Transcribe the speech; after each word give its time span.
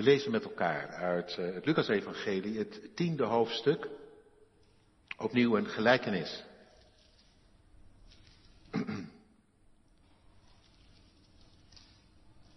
We 0.00 0.06
lezen 0.06 0.30
met 0.30 0.44
elkaar 0.44 0.88
uit 0.88 1.36
eh, 1.38 1.54
het 1.54 1.66
Lucas-evangelie, 1.66 2.58
het 2.58 2.96
tiende 2.96 3.24
hoofdstuk, 3.24 3.88
opnieuw 5.16 5.56
een 5.56 5.66
gelijkenis. 5.66 6.44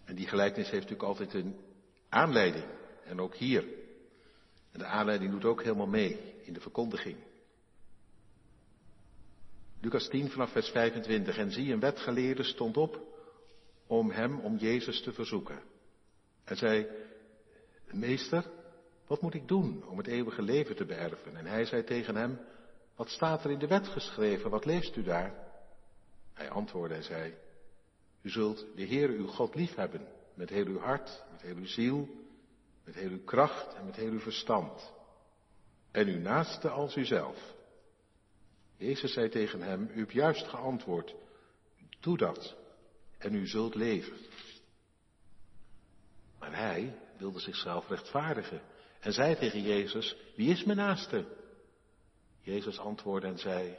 En 0.05 0.15
die 0.15 0.27
gelijkenis 0.27 0.69
heeft 0.69 0.89
natuurlijk 0.89 1.09
altijd 1.09 1.33
een 1.33 1.55
aanleiding, 2.09 2.65
en 3.03 3.19
ook 3.19 3.35
hier. 3.35 3.63
En 4.71 4.79
de 4.79 4.85
aanleiding 4.85 5.31
doet 5.31 5.45
ook 5.45 5.63
helemaal 5.63 5.87
mee 5.87 6.33
in 6.43 6.53
de 6.53 6.61
verkondiging. 6.61 7.17
Lucas 9.81 10.07
10 10.07 10.29
vanaf 10.29 10.51
vers 10.51 10.69
25. 10.69 11.37
En 11.37 11.51
zie, 11.51 11.73
een 11.73 11.79
wetgeleerde 11.79 12.43
stond 12.43 12.77
op 12.77 13.01
om 13.87 14.11
hem, 14.11 14.39
om 14.39 14.57
Jezus 14.57 15.01
te 15.01 15.13
verzoeken. 15.13 15.61
Hij 16.43 16.55
zei, 16.55 16.87
meester, 17.93 18.51
wat 19.07 19.21
moet 19.21 19.33
ik 19.33 19.47
doen 19.47 19.83
om 19.87 19.97
het 19.97 20.07
eeuwige 20.07 20.41
leven 20.41 20.75
te 20.75 20.85
beërven? 20.85 21.35
En 21.35 21.45
hij 21.45 21.65
zei 21.65 21.83
tegen 21.83 22.15
hem, 22.15 22.39
wat 22.95 23.09
staat 23.09 23.43
er 23.43 23.51
in 23.51 23.59
de 23.59 23.67
wet 23.67 23.87
geschreven? 23.87 24.49
Wat 24.49 24.65
leest 24.65 24.95
u 24.95 25.03
daar? 25.03 25.33
Hij 26.33 26.49
antwoordde 26.49 26.95
en 26.95 27.03
zei, 27.03 27.33
u 28.21 28.29
zult 28.29 28.65
de 28.75 28.87
Heere 28.87 29.13
uw 29.13 29.27
God 29.27 29.55
liefhebben 29.55 30.07
met 30.33 30.49
heel 30.49 30.65
uw 30.65 30.79
hart, 30.79 31.23
met 31.31 31.41
heel 31.41 31.55
uw 31.55 31.65
ziel, 31.65 32.09
met 32.83 32.95
heel 32.95 33.09
uw 33.09 33.23
kracht 33.23 33.73
en 33.75 33.85
met 33.85 33.95
heel 33.95 34.11
uw 34.11 34.19
verstand. 34.19 34.93
En 35.91 36.07
uw 36.07 36.19
naaste 36.19 36.69
als 36.69 36.95
uzelf. 36.95 37.53
Jezus 38.77 39.13
zei 39.13 39.29
tegen 39.29 39.61
hem, 39.61 39.89
u 39.93 39.99
hebt 39.99 40.11
juist 40.11 40.47
geantwoord, 40.47 41.15
doe 41.99 42.17
dat 42.17 42.55
en 43.17 43.33
u 43.33 43.47
zult 43.47 43.75
leven. 43.75 44.17
Maar 46.39 46.55
hij 46.55 46.95
wilde 47.23 47.39
zichzelf 47.39 47.89
rechtvaardigen 47.89 48.61
en 48.99 49.13
zei 49.13 49.35
tegen 49.35 49.61
Jezus, 49.61 50.17
wie 50.35 50.49
is 50.49 50.63
mijn 50.63 50.77
naaste? 50.77 51.25
Jezus 52.41 52.79
antwoordde 52.79 53.27
en 53.27 53.37
zei, 53.37 53.75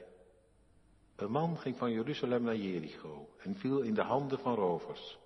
een 1.17 1.31
man 1.31 1.59
ging 1.59 1.77
van 1.77 1.93
Jeruzalem 1.93 2.43
naar 2.43 2.57
Jericho 2.57 3.29
en 3.39 3.57
viel 3.57 3.81
in 3.81 3.95
de 3.95 4.03
handen 4.03 4.39
van 4.39 4.55
rovers. 4.55 5.19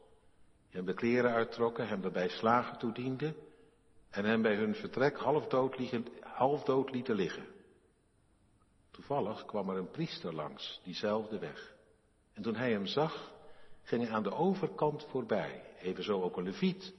Die 0.71 0.77
hem 0.77 0.87
de 0.87 0.95
kleren 0.95 1.33
uittrokken, 1.33 1.89
hem 1.89 2.01
daarbij 2.01 2.29
slagen 2.29 2.79
toedienden 2.79 3.37
en 4.11 4.25
hem 4.25 4.43
bij 4.43 4.55
hun 4.55 4.75
vertrek 4.75 5.17
half 5.17 5.47
dood, 5.47 5.79
liggen, 5.79 6.07
half 6.21 6.65
dood 6.65 6.91
lieten 6.91 7.15
liggen. 7.15 7.47
Toevallig 8.91 9.45
kwam 9.45 9.69
er 9.69 9.77
een 9.77 9.91
priester 9.91 10.35
langs, 10.35 10.81
diezelfde 10.85 11.39
weg. 11.39 11.75
En 12.33 12.43
toen 12.43 12.55
hij 12.55 12.71
hem 12.71 12.87
zag, 12.87 13.33
ging 13.83 14.03
hij 14.03 14.13
aan 14.13 14.23
de 14.23 14.35
overkant 14.35 15.07
voorbij, 15.11 15.63
evenzo 15.81 16.23
ook 16.23 16.37
een 16.37 16.45
leviet. 16.45 16.97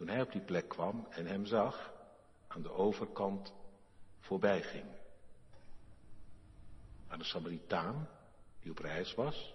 Toen 0.00 0.08
hij 0.08 0.20
op 0.20 0.32
die 0.32 0.40
plek 0.40 0.68
kwam 0.68 1.06
en 1.10 1.26
hem 1.26 1.46
zag, 1.46 1.92
aan 2.46 2.62
de 2.62 2.72
overkant 2.72 3.54
voorbij 4.18 4.62
ging. 4.62 4.84
Maar 7.08 7.18
de 7.18 7.24
Samaritaan, 7.24 8.08
die 8.60 8.70
op 8.70 8.78
reis 8.78 9.14
was, 9.14 9.54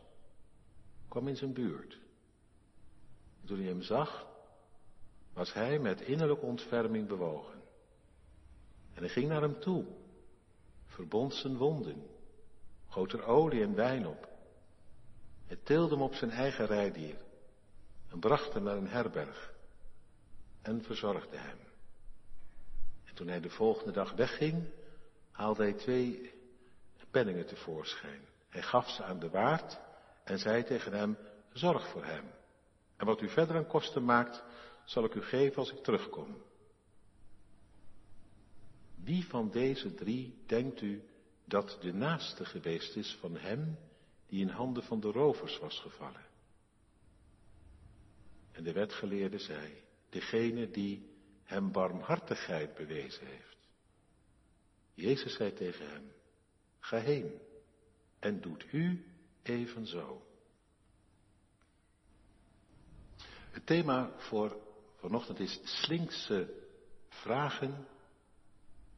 kwam 1.08 1.28
in 1.28 1.36
zijn 1.36 1.54
buurt. 1.54 1.94
En 3.42 3.48
toen 3.48 3.58
hij 3.58 3.68
hem 3.68 3.82
zag, 3.82 4.28
was 5.34 5.54
hij 5.54 5.80
met 5.80 6.02
innerlijke 6.02 6.46
ontferming 6.46 7.08
bewogen. 7.08 7.62
En 8.94 9.00
hij 9.00 9.10
ging 9.10 9.28
naar 9.28 9.42
hem 9.42 9.60
toe, 9.60 9.86
verbond 10.86 11.34
zijn 11.34 11.58
wonden, 11.58 12.08
goot 12.88 13.12
er 13.12 13.24
olie 13.24 13.64
en 13.64 13.76
wijn 13.76 14.08
op. 14.08 14.30
Hij 15.46 15.58
tilde 15.64 15.94
hem 15.94 16.04
op 16.04 16.14
zijn 16.14 16.32
eigen 16.32 16.66
rijdier 16.66 17.18
en 18.10 18.20
bracht 18.20 18.54
hem 18.54 18.64
naar 18.64 18.78
een 18.78 18.88
herberg 18.88 19.54
en 20.66 20.84
verzorgde 20.84 21.38
hem. 21.38 21.58
En 23.04 23.16
toen 23.16 23.28
hij 23.28 23.40
de 23.40 23.50
volgende 23.50 23.92
dag 23.92 24.14
wegging, 24.14 24.70
haalde 25.32 25.64
hij 25.64 25.74
twee 25.74 26.34
penningen 27.12 27.46
tevoorschijn. 27.46 28.22
Hij 28.50 28.62
gaf 28.62 28.90
ze 28.90 29.04
aan 29.04 29.20
de 29.20 29.30
waard 29.30 29.80
en 30.24 30.40
zei 30.40 30.64
tegen 30.64 30.94
hem, 30.94 31.18
zorg 31.54 31.88
voor 31.88 32.06
hem. 32.06 32.32
En 32.98 33.06
wat 33.06 33.22
u 33.22 33.30
verder 33.30 33.56
aan 33.56 33.68
kosten 33.68 34.06
maakt, 34.06 34.44
zal 34.86 35.04
ik 35.04 35.14
u 35.14 35.22
geven 35.22 35.58
als 35.58 35.72
ik 35.72 35.84
terugkom. 35.84 36.44
Wie 38.96 39.26
van 39.26 39.52
deze 39.52 39.94
drie 39.94 40.44
denkt 40.46 40.82
u 40.82 41.04
dat 41.46 41.78
de 41.82 41.94
naaste 41.94 42.46
geweest 42.46 42.96
is 42.96 43.18
van 43.20 43.38
hem 43.38 43.78
die 44.28 44.42
in 44.42 44.50
handen 44.50 44.84
van 44.84 45.00
de 45.00 45.12
rovers 45.12 45.60
was 45.60 45.80
gevallen? 45.80 46.26
En 48.52 48.64
de 48.64 48.72
wetgeleerde 48.72 49.40
zei, 49.40 49.85
degene 50.16 50.70
die 50.72 51.04
hem 51.44 51.72
barmhartigheid 51.72 52.74
bewezen 52.74 53.28
heeft. 53.28 53.58
Jezus 54.94 55.36
zei 55.36 55.54
tegen 55.54 55.90
hem, 55.90 56.12
ga 56.80 56.98
heen 56.98 57.42
en 58.20 58.42
doet 58.42 58.66
u 58.72 59.06
evenzo. 59.44 60.26
Het 63.52 63.66
thema 63.66 64.12
voor 64.18 64.58
vanochtend 64.96 65.40
is 65.40 65.60
slinkse 65.64 66.54
vragen 67.10 67.88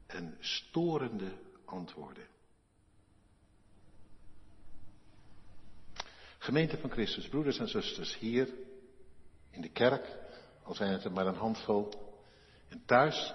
en 0.06 0.38
storende 0.40 1.32
antwoorden. 1.66 2.28
Gemeente 6.38 6.78
van 6.78 6.92
Christus, 6.92 7.28
broeders 7.28 7.60
en 7.60 7.68
zusters, 7.68 8.18
hier 8.18 8.54
in 9.50 9.62
de 9.62 9.70
kerk, 9.70 10.27
al 10.68 10.76
zijn 10.76 10.92
het 10.92 11.04
er 11.04 11.12
maar 11.12 11.28
een 11.28 11.36
handvol, 11.36 11.90
en 12.70 12.82
thuis. 12.86 13.34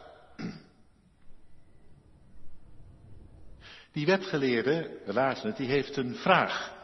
Die 3.93 4.06
wetgeleerde, 4.06 5.00
we 5.04 5.12
lazen 5.12 5.54
die 5.54 5.69
heeft 5.69 5.97
een 5.97 6.15
vraag. 6.15 6.76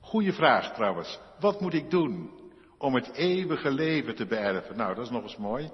Goeie 0.00 0.32
vraag 0.32 0.74
trouwens. 0.74 1.18
Wat 1.38 1.60
moet 1.60 1.74
ik 1.74 1.90
doen 1.90 2.30
om 2.78 2.94
het 2.94 3.12
eeuwige 3.12 3.70
leven 3.70 4.14
te 4.14 4.26
beërven? 4.26 4.76
Nou, 4.76 4.94
dat 4.94 5.04
is 5.04 5.10
nog 5.10 5.22
eens 5.22 5.36
mooi. 5.36 5.70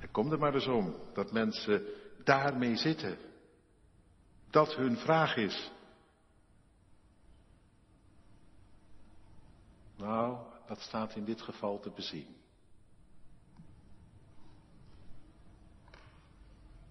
En 0.00 0.10
kom 0.10 0.32
er 0.32 0.38
maar 0.38 0.54
eens 0.54 0.66
om 0.66 0.94
dat 1.14 1.32
mensen 1.32 1.86
daarmee 2.24 2.76
zitten. 2.76 3.18
Dat 4.50 4.74
hun 4.74 4.96
vraag 4.96 5.36
is. 5.36 5.70
Nou, 9.96 10.38
dat 10.68 10.80
staat 10.80 11.14
in 11.14 11.24
dit 11.24 11.42
geval 11.42 11.80
te 11.80 11.90
bezien. 11.90 12.36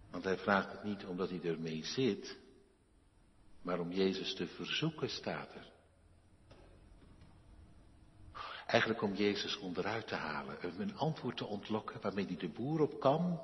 Want 0.10 0.24
hij 0.24 0.38
vraagt 0.38 0.72
het 0.72 0.84
niet 0.84 1.06
omdat 1.06 1.30
hij 1.30 1.42
ermee 1.44 1.86
zit, 1.86 2.38
maar 3.62 3.80
om 3.80 3.92
Jezus 3.92 4.36
te 4.36 4.48
verzoeken 4.48 5.10
staat 5.10 5.54
er. 5.54 5.74
Eigenlijk 8.66 9.02
om 9.02 9.14
Jezus 9.14 9.58
onderuit 9.58 10.08
te 10.08 10.16
halen, 10.16 10.80
een 10.80 10.98
antwoord 10.98 11.38
te 11.38 11.46
ontlokken 11.46 12.02
waarmee 12.02 12.26
hij 12.26 12.38
de 12.38 12.50
boer 12.50 12.82
op 12.82 13.00
kan. 13.00 13.42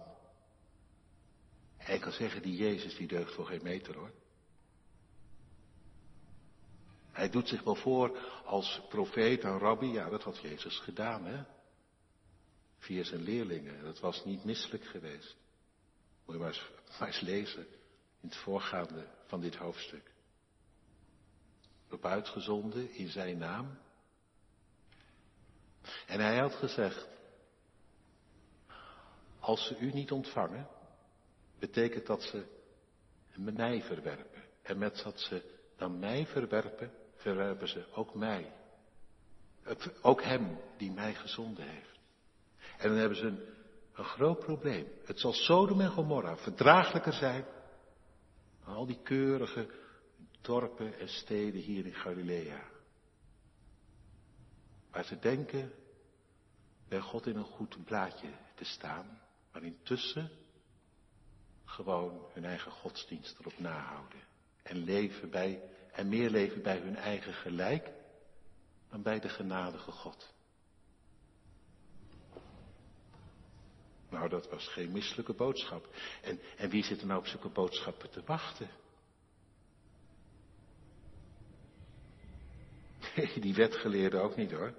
Hij 1.77 1.99
kan 1.99 2.11
zeggen, 2.11 2.41
die 2.41 2.55
Jezus 2.55 2.95
die 2.95 3.07
deugt 3.07 3.33
voor 3.33 3.45
geen 3.45 3.63
meter 3.63 3.95
hoor. 3.95 4.11
Hij 7.11 7.29
doet 7.29 7.47
zich 7.47 7.63
wel 7.63 7.75
voor 7.75 8.17
als 8.45 8.81
profeet 8.89 9.43
en 9.43 9.59
rabbi, 9.59 9.87
ja 9.87 10.09
dat 10.09 10.23
had 10.23 10.37
Jezus 10.37 10.79
gedaan 10.79 11.25
hè. 11.25 11.43
Via 12.77 13.03
zijn 13.03 13.21
leerlingen, 13.21 13.83
dat 13.83 13.99
was 13.99 14.25
niet 14.25 14.43
misselijk 14.43 14.85
geweest. 14.85 15.35
Moet 16.25 16.35
je 16.35 16.41
maar 16.41 16.47
eens, 16.47 16.69
maar 16.99 17.07
eens 17.07 17.19
lezen 17.19 17.67
in 18.21 18.27
het 18.27 18.35
voorgaande 18.35 19.07
van 19.25 19.41
dit 19.41 19.55
hoofdstuk. 19.55 20.11
Op 21.89 22.05
uitgezonden 22.05 22.93
in 22.93 23.07
zijn 23.09 23.37
naam. 23.37 23.77
En 26.07 26.19
hij 26.19 26.37
had 26.37 26.53
gezegd, 26.53 27.07
als 29.39 29.67
ze 29.67 29.77
u 29.77 29.91
niet 29.91 30.11
ontvangen, 30.11 30.67
betekent 31.59 32.05
dat 32.05 32.21
ze 32.21 32.45
mij 33.35 33.81
verwerpen. 33.81 34.43
En 34.61 34.77
met 34.77 35.01
dat 35.03 35.19
ze 35.19 35.59
dan 35.77 35.99
mij 35.99 36.25
verwerpen, 36.25 36.91
verwerpen 37.21 37.67
ze 37.67 37.85
ook 37.93 38.15
mij. 38.15 38.53
Ook 40.01 40.23
hem 40.23 40.57
die 40.77 40.91
mij 40.91 41.13
gezonden 41.13 41.67
heeft. 41.67 41.99
En 42.77 42.89
dan 42.89 42.97
hebben 42.97 43.17
ze 43.17 43.25
een, 43.25 43.39
een 43.93 44.05
groot 44.05 44.39
probleem. 44.39 44.87
Het 45.05 45.19
zal 45.19 45.33
Sodom 45.33 45.81
en 45.81 45.91
Gomorra 45.91 46.37
verdraaglijker 46.37 47.13
zijn 47.13 47.45
dan 48.65 48.75
al 48.75 48.85
die 48.85 49.01
keurige 49.03 49.69
dorpen 50.41 50.99
en 50.99 51.09
steden 51.09 51.61
hier 51.61 51.85
in 51.85 51.93
Galilea. 51.93 52.63
Waar 54.91 55.05
ze 55.05 55.19
denken 55.19 55.71
bij 56.87 56.99
God 56.99 57.25
in 57.25 57.35
een 57.35 57.43
goed 57.43 57.85
blaadje 57.85 58.29
te 58.55 58.65
staan, 58.65 59.21
maar 59.51 59.63
intussen 59.63 60.31
gewoon 61.65 62.25
hun 62.33 62.45
eigen 62.45 62.71
godsdienst 62.71 63.39
erop 63.39 63.59
nahouden. 63.59 64.19
En 64.63 64.77
leven 64.83 65.29
bij, 65.29 65.61
en 65.91 66.09
meer 66.09 66.29
leven 66.29 66.61
bij 66.61 66.77
hun 66.77 66.95
eigen 66.95 67.33
gelijk 67.33 67.91
dan 68.89 69.01
bij 69.01 69.19
de 69.19 69.29
genadige 69.29 69.91
God. 69.91 70.33
Nou, 74.09 74.29
dat 74.29 74.49
was 74.49 74.67
geen 74.67 74.91
misselijke 74.91 75.33
boodschap. 75.33 75.87
En, 76.21 76.39
en 76.57 76.69
wie 76.69 76.83
zit 76.83 77.01
er 77.01 77.07
nou 77.07 77.19
op 77.19 77.27
zulke 77.27 77.49
boodschappen 77.49 78.09
te 78.09 78.23
wachten? 78.25 78.69
Die 83.41 83.53
wetgeleerde 83.53 84.17
ook 84.17 84.35
niet 84.35 84.51
hoor. 84.51 84.73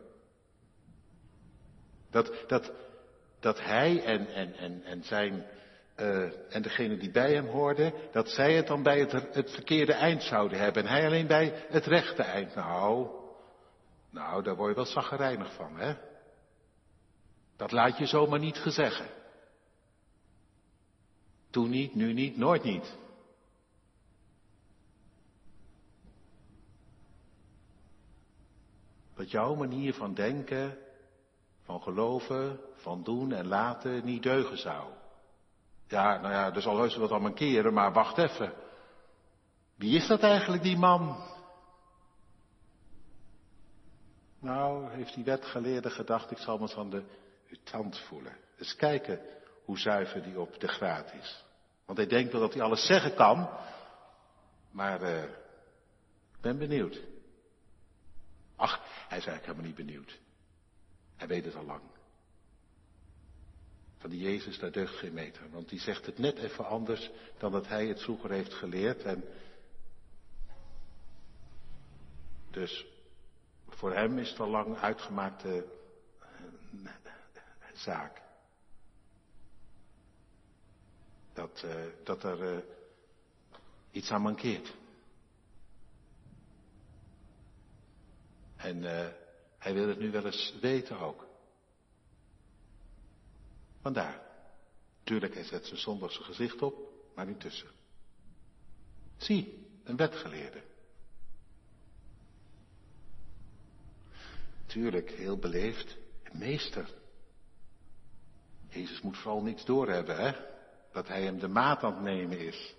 Dat, 2.10 2.44
dat, 2.46 2.72
dat 3.40 3.60
hij 3.60 4.04
en, 4.04 4.26
en, 4.26 4.54
en, 4.54 4.82
en 4.82 5.02
zijn 5.02 5.46
uh, 6.02 6.54
en 6.54 6.62
degene 6.62 6.96
die 6.96 7.10
bij 7.10 7.34
hem 7.34 7.46
hoorden, 7.46 7.92
dat 8.12 8.28
zij 8.28 8.54
het 8.54 8.66
dan 8.66 8.82
bij 8.82 8.98
het, 8.98 9.12
het 9.12 9.50
verkeerde 9.50 9.92
eind 9.92 10.22
zouden 10.22 10.58
hebben 10.58 10.82
en 10.82 10.88
hij 10.88 11.06
alleen 11.06 11.26
bij 11.26 11.66
het 11.68 11.86
rechte 11.86 12.22
eind. 12.22 12.54
Nou, 12.54 13.08
nou, 14.10 14.42
daar 14.42 14.56
word 14.56 14.68
je 14.68 14.74
wel 14.74 14.84
zaggerijnig 14.84 15.54
van, 15.54 15.76
hè? 15.76 15.94
Dat 17.56 17.72
laat 17.72 17.98
je 17.98 18.06
zomaar 18.06 18.38
niet 18.38 18.56
gezeggen. 18.56 19.06
Toen 21.50 21.70
niet, 21.70 21.94
nu 21.94 22.12
niet, 22.12 22.36
nooit 22.36 22.62
niet. 22.62 22.96
Dat 29.14 29.30
jouw 29.30 29.54
manier 29.54 29.94
van 29.94 30.14
denken, 30.14 30.78
van 31.62 31.82
geloven, 31.82 32.60
van 32.74 33.02
doen 33.02 33.32
en 33.32 33.46
laten 33.46 34.04
niet 34.04 34.22
deugen 34.22 34.58
zou. 34.58 35.01
Ja, 35.92 36.20
nou 36.20 36.32
ja, 36.32 36.54
er 36.54 36.62
zal 36.62 36.78
heus 36.78 36.96
wat 36.96 37.12
aan 37.12 37.34
keren, 37.34 37.72
maar 37.72 37.92
wacht 37.92 38.18
even. 38.18 38.52
Wie 39.74 39.96
is 39.96 40.06
dat 40.06 40.22
eigenlijk, 40.22 40.62
die 40.62 40.76
man? 40.76 41.16
Nou, 44.38 44.90
heeft 44.90 45.14
die 45.14 45.24
wetgeleerde 45.24 45.90
gedacht, 45.90 46.30
ik 46.30 46.38
zal 46.38 46.58
me 46.58 46.74
aan 46.76 46.90
de 46.90 47.04
tand 47.64 47.98
voelen. 47.98 48.36
Eens 48.58 48.76
kijken 48.76 49.20
hoe 49.64 49.78
zuiver 49.78 50.22
die 50.22 50.40
op 50.40 50.60
de 50.60 50.68
graad 50.68 51.12
is. 51.12 51.44
Want 51.84 51.98
hij 51.98 52.06
denkt 52.06 52.32
wel 52.32 52.40
dat 52.40 52.54
hij 52.54 52.62
alles 52.62 52.86
zeggen 52.86 53.14
kan, 53.14 53.48
maar 54.70 55.02
uh, 55.02 55.22
ik 55.22 56.40
ben 56.40 56.58
benieuwd. 56.58 57.00
Ach, 58.56 58.80
hij 59.08 59.18
is 59.18 59.26
eigenlijk 59.26 59.44
helemaal 59.44 59.66
niet 59.66 59.86
benieuwd. 59.86 60.18
Hij 61.16 61.26
weet 61.26 61.44
het 61.44 61.56
al 61.56 61.64
lang. 61.64 61.91
Van 64.02 64.10
die 64.10 64.20
Jezus, 64.20 64.58
daar 64.58 64.72
deugt 64.72 64.94
geen 64.94 65.12
meter. 65.12 65.50
Want 65.50 65.68
die 65.68 65.80
zegt 65.80 66.06
het 66.06 66.18
net 66.18 66.38
even 66.38 66.66
anders 66.66 67.10
dan 67.38 67.52
dat 67.52 67.68
hij 67.68 67.86
het 67.86 68.02
vroeger 68.02 68.30
heeft 68.30 68.54
geleerd. 68.54 69.02
En 69.02 69.24
dus 72.50 72.86
voor 73.68 73.94
hem 73.94 74.18
is 74.18 74.30
het 74.30 74.40
al 74.40 74.48
lang 74.48 74.76
uitgemaakte 74.76 75.66
eh, 76.20 76.86
zaak. 77.72 78.22
Dat, 81.32 81.62
uh, 81.64 81.84
dat 82.04 82.24
er 82.24 82.54
uh, 82.54 82.62
iets 83.90 84.10
aan 84.10 84.22
mankeert. 84.22 84.74
En 88.56 88.82
hij 89.58 89.74
wil 89.74 89.88
het 89.88 89.98
nu 89.98 90.10
wel 90.10 90.24
eens 90.24 90.54
weten 90.60 90.98
ook. 90.98 91.30
Vandaar. 93.82 94.20
Tuurlijk, 95.04 95.34
hij 95.34 95.44
zet 95.44 95.66
zijn 95.66 95.80
zondagse 95.80 96.22
gezicht 96.22 96.62
op, 96.62 96.74
maar 97.14 97.28
intussen. 97.28 97.68
Zie, 99.16 99.66
een 99.84 99.96
wetgeleerde. 99.96 100.62
Tuurlijk, 104.66 105.10
heel 105.10 105.38
beleefd. 105.38 105.96
Meester. 106.32 106.88
Jezus 108.68 109.00
moet 109.00 109.18
vooral 109.18 109.42
niets 109.42 109.64
doorhebben, 109.64 110.16
hè? 110.16 110.32
Dat 110.92 111.08
hij 111.08 111.22
hem 111.22 111.38
de 111.38 111.48
maat 111.48 111.82
aan 111.82 111.92
het 111.92 112.02
nemen 112.02 112.38
is. 112.38 112.74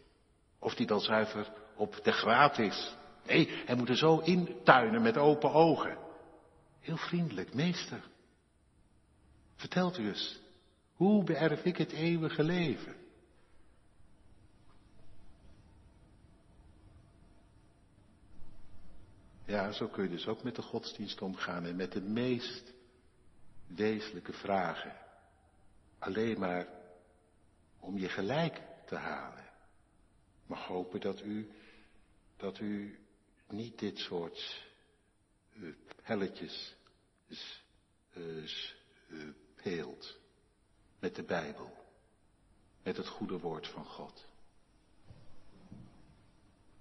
Of 0.59 0.75
die 0.75 0.88
dan 0.88 1.00
zuiver 1.00 1.51
op 1.75 2.00
de 2.03 2.11
graad 2.11 2.57
is. 2.57 2.95
Nee, 3.25 3.50
hij 3.65 3.75
moet 3.75 3.89
er 3.89 3.97
zo 3.97 4.17
intuinen 4.17 5.01
met 5.01 5.17
open 5.17 5.51
ogen. 5.51 5.97
Heel 6.79 6.97
vriendelijk, 6.97 7.53
meester. 7.53 8.03
Vertelt 9.55 9.97
u 9.97 10.07
eens, 10.07 10.39
hoe 10.94 11.24
beërf 11.24 11.63
ik 11.63 11.78
het 11.78 11.92
eeuwige 11.92 12.44
leven? 12.44 12.95
Ja, 19.45 19.72
zo 19.72 19.88
kun 19.88 20.04
je 20.04 20.10
dus 20.10 20.28
ook 20.28 20.44
met 20.44 20.56
de 20.56 20.62
godsdienst 20.62 21.22
omgaan 21.22 21.66
en 21.66 21.75
met 21.75 21.92
de 21.92 22.01
meest 22.01 22.74
wezenlijke 23.68 24.34
vragen. 24.34 24.95
Alleen 26.00 26.40
maar 26.40 26.68
om 27.80 27.98
je 27.98 28.10
gelijk 28.10 28.62
te 28.86 28.96
halen. 28.96 29.51
Mag 30.46 30.66
hopen 30.68 31.01
dat 31.01 31.22
u, 31.22 31.51
dat 32.38 32.60
u 32.60 33.00
niet 33.48 33.80
dit 33.80 33.98
soort 33.98 34.66
uh, 35.54 35.74
helletjes 36.01 36.75
uh, 38.13 38.48
met 41.03 41.15
de 41.15 41.23
Bijbel, 41.23 41.73
met 42.83 42.97
het 42.97 43.07
goede 43.07 43.39
woord 43.39 43.67
van 43.67 43.85
God. 43.85 44.25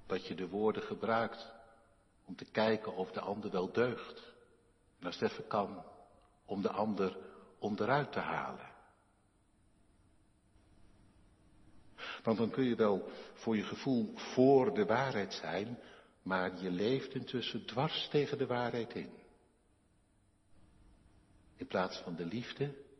Dat 0.06 0.26
je 0.26 0.34
de 0.34 0.48
woorden 0.48 0.82
gebruikt 0.82 1.52
om 2.24 2.36
te 2.36 2.44
kijken 2.44 2.94
of 2.94 3.10
de 3.10 3.20
ander 3.20 3.50
wel 3.50 3.72
deugt. 3.72 4.34
En 4.98 5.06
als 5.06 5.18
het 5.18 5.30
even 5.30 5.46
kan, 5.46 5.84
om 6.44 6.62
de 6.62 6.70
ander 6.70 7.16
onderuit 7.58 8.12
te 8.12 8.18
halen. 8.18 8.70
Want 12.22 12.38
dan 12.38 12.50
kun 12.50 12.64
je 12.64 12.76
wel 12.76 13.10
voor 13.34 13.56
je 13.56 13.64
gevoel 13.64 14.12
voor 14.16 14.74
de 14.74 14.84
waarheid 14.84 15.32
zijn, 15.32 15.78
maar 16.22 16.62
je 16.62 16.70
leeft 16.70 17.14
intussen 17.14 17.66
dwars 17.66 18.08
tegen 18.08 18.38
de 18.38 18.46
waarheid 18.46 18.94
in. 18.94 19.12
In 21.56 21.66
plaats 21.66 21.98
van 21.98 22.16
de 22.16 22.24
liefde 22.24 22.90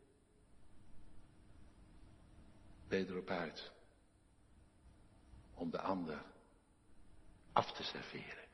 je 2.97 3.07
erop 3.07 3.29
uit 3.29 3.71
om 5.53 5.71
de 5.71 5.79
ander 5.79 6.23
af 7.53 7.71
te 7.71 7.83
serveren. 7.83 8.47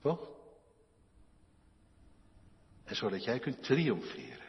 Toch? 0.00 0.36
En 2.84 2.96
zodat 2.96 3.24
jij 3.24 3.38
kunt 3.38 3.62
triomferen. 3.62 4.46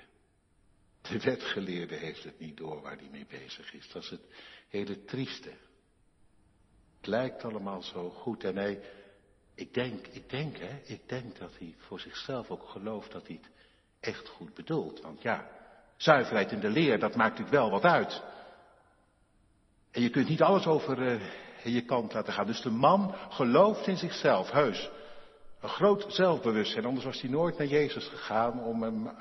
De 1.01 1.19
wetgeleerde 1.19 1.95
heeft 1.95 2.23
het 2.23 2.39
niet 2.39 2.57
door 2.57 2.81
waar 2.81 2.97
hij 2.97 3.09
mee 3.09 3.25
bezig 3.25 3.73
is. 3.73 3.89
Dat 3.91 4.03
is 4.03 4.09
het 4.09 4.21
hele 4.67 5.03
trieste. 5.03 5.53
Het 6.97 7.07
lijkt 7.07 7.43
allemaal 7.43 7.81
zo 7.81 8.09
goed 8.09 8.43
en 8.43 8.55
hij, 8.55 8.81
ik 9.55 9.73
denk, 9.73 10.07
ik 10.07 10.29
denk 10.29 10.57
hè, 10.57 10.81
ik 10.83 11.09
denk 11.09 11.37
dat 11.37 11.57
hij 11.57 11.75
voor 11.77 11.99
zichzelf 11.99 12.49
ook 12.49 12.69
gelooft 12.69 13.11
dat 13.11 13.27
hij 13.27 13.39
het 13.41 13.51
echt 13.99 14.27
goed 14.27 14.53
bedoelt. 14.53 15.01
Want 15.01 15.21
ja, 15.21 15.58
Zuiverheid 15.99 16.51
in 16.51 16.59
de 16.59 16.69
leer, 16.69 16.99
dat 16.99 17.15
maakt 17.15 17.37
natuurlijk 17.37 17.55
wel 17.55 17.69
wat 17.69 17.83
uit. 17.83 18.23
En 19.91 20.01
je 20.01 20.09
kunt 20.09 20.27
niet 20.27 20.41
alles 20.41 20.65
over 20.65 20.99
uh, 20.99 21.21
je 21.63 21.85
kant 21.85 22.13
laten 22.13 22.33
gaan. 22.33 22.45
Dus 22.45 22.61
de 22.61 22.69
man 22.69 23.15
gelooft 23.29 23.87
in 23.87 23.97
zichzelf, 23.97 24.51
heus. 24.51 24.89
Een 25.59 25.69
groot 25.69 26.05
zelfbewustzijn, 26.07 26.85
anders 26.85 27.05
was 27.05 27.21
hij 27.21 27.29
nooit 27.29 27.57
naar 27.57 27.67
Jezus 27.67 28.07
gegaan 28.07 28.63
om 28.63 28.83
hem 28.83 29.07
uh, 29.07 29.13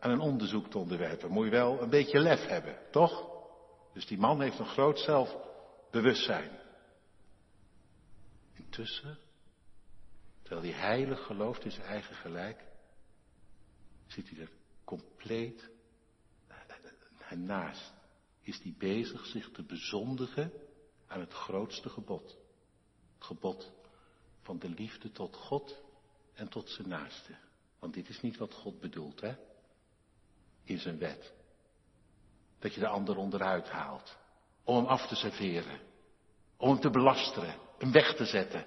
aan 0.00 0.10
een 0.10 0.20
onderzoek 0.20 0.70
te 0.70 0.78
onderwerpen. 0.78 1.30
Moet 1.30 1.44
je 1.44 1.50
wel 1.50 1.82
een 1.82 1.90
beetje 1.90 2.18
lef 2.18 2.46
hebben, 2.46 2.76
toch? 2.90 3.30
Dus 3.92 4.06
die 4.06 4.18
man 4.18 4.40
heeft 4.40 4.58
een 4.58 4.66
groot 4.66 4.98
zelfbewustzijn. 4.98 6.50
Intussen, 8.54 9.18
terwijl 10.42 10.72
hij 10.72 10.80
heilig 10.80 11.26
gelooft 11.26 11.64
in 11.64 11.70
zijn 11.70 11.86
eigen 11.86 12.14
gelijk, 12.14 12.64
zit 14.06 14.30
hij 14.30 14.40
er 14.40 14.50
compleet 14.84 15.70
en 17.32 17.44
naast 17.44 17.92
is 18.40 18.60
die 18.60 18.74
bezig 18.78 19.26
zich 19.26 19.50
te 19.50 19.62
bezondigen 19.62 20.52
aan 21.06 21.20
het 21.20 21.32
grootste 21.32 21.88
gebod. 21.88 22.36
Het 23.14 23.24
gebod 23.24 23.72
van 24.42 24.58
de 24.58 24.68
liefde 24.68 25.12
tot 25.12 25.36
God 25.36 25.80
en 26.34 26.48
tot 26.48 26.70
zijn 26.70 26.88
naaste. 26.88 27.36
Want 27.78 27.94
dit 27.94 28.08
is 28.08 28.20
niet 28.20 28.36
wat 28.36 28.54
God 28.54 28.80
bedoelt, 28.80 29.20
hè? 29.20 29.34
In 30.64 30.78
zijn 30.78 30.98
wet. 30.98 31.32
Dat 32.58 32.74
je 32.74 32.80
de 32.80 32.88
ander 32.88 33.16
onderuit 33.16 33.68
haalt. 33.68 34.16
Om 34.64 34.76
hem 34.76 34.86
af 34.86 35.06
te 35.06 35.14
serveren. 35.14 35.80
Om 36.56 36.68
hem 36.68 36.80
te 36.80 36.90
belasteren. 36.90 37.54
Hem 37.78 37.92
weg 37.92 38.16
te 38.16 38.24
zetten. 38.24 38.66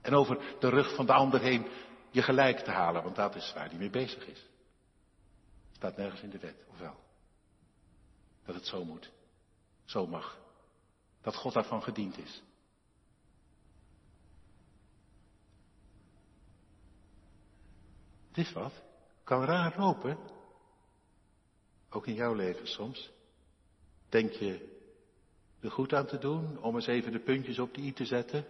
En 0.00 0.14
over 0.14 0.56
de 0.60 0.68
rug 0.68 0.94
van 0.94 1.06
de 1.06 1.12
ander 1.12 1.40
heen 1.40 1.66
je 2.10 2.22
gelijk 2.22 2.58
te 2.58 2.70
halen, 2.70 3.02
want 3.02 3.16
dat 3.16 3.34
is 3.34 3.52
waar 3.52 3.68
hij 3.68 3.78
mee 3.78 3.90
bezig 3.90 4.26
is. 4.26 4.50
Staat 5.82 5.96
nergens 5.96 6.22
in 6.22 6.30
de 6.30 6.38
wet, 6.38 6.64
of 6.68 6.78
wel? 6.78 6.96
Dat 8.44 8.54
het 8.54 8.66
zo 8.66 8.84
moet. 8.84 9.10
Zo 9.84 10.06
mag. 10.06 10.38
Dat 11.20 11.34
God 11.34 11.52
daarvan 11.52 11.82
gediend 11.82 12.18
is. 12.18 12.42
Het 18.28 18.38
is 18.38 18.52
wat. 18.52 18.72
Kan 19.24 19.44
raar 19.44 19.78
lopen. 19.78 20.18
Ook 21.90 22.06
in 22.06 22.14
jouw 22.14 22.34
leven 22.34 22.66
soms. 22.66 23.10
Denk 24.08 24.32
je 24.32 24.80
er 25.60 25.70
goed 25.70 25.94
aan 25.94 26.06
te 26.06 26.18
doen 26.18 26.62
om 26.62 26.74
eens 26.74 26.86
even 26.86 27.12
de 27.12 27.20
puntjes 27.20 27.58
op 27.58 27.74
de 27.74 27.80
i 27.80 27.92
te 27.92 28.04
zetten? 28.04 28.46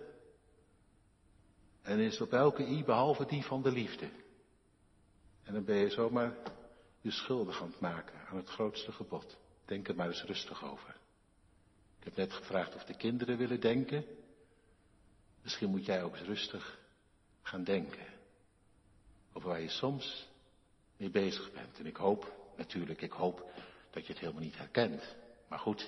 En 1.82 1.98
is 1.98 2.20
op 2.20 2.32
elke 2.32 2.66
i 2.66 2.84
behalve 2.84 3.26
die 3.26 3.44
van 3.44 3.62
de 3.62 3.70
liefde. 3.70 4.10
En 5.42 5.52
dan 5.54 5.64
ben 5.64 5.76
je 5.76 5.90
zomaar 5.90 6.60
je 7.02 7.10
schuldig 7.10 7.60
aan 7.60 7.70
het 7.70 7.80
maken 7.80 8.26
aan 8.28 8.36
het 8.36 8.48
grootste 8.48 8.92
gebod. 8.92 9.36
Denk 9.64 9.88
er 9.88 9.94
maar 9.94 10.06
eens 10.06 10.22
rustig 10.22 10.64
over. 10.64 10.96
Ik 11.98 12.04
heb 12.04 12.16
net 12.16 12.32
gevraagd 12.32 12.74
of 12.74 12.84
de 12.84 12.96
kinderen 12.96 13.36
willen 13.36 13.60
denken. 13.60 14.04
Misschien 15.42 15.70
moet 15.70 15.84
jij 15.84 16.02
ook 16.02 16.16
eens 16.16 16.26
rustig 16.26 16.78
gaan 17.42 17.64
denken. 17.64 18.06
Over 19.32 19.48
waar 19.48 19.60
je 19.60 19.68
soms 19.68 20.28
mee 20.96 21.10
bezig 21.10 21.52
bent. 21.52 21.78
En 21.78 21.86
ik 21.86 21.96
hoop, 21.96 22.32
natuurlijk, 22.56 23.00
ik 23.00 23.12
hoop 23.12 23.50
dat 23.90 24.06
je 24.06 24.12
het 24.12 24.20
helemaal 24.20 24.42
niet 24.42 24.58
herkent. 24.58 25.16
Maar 25.48 25.58
goed, 25.58 25.80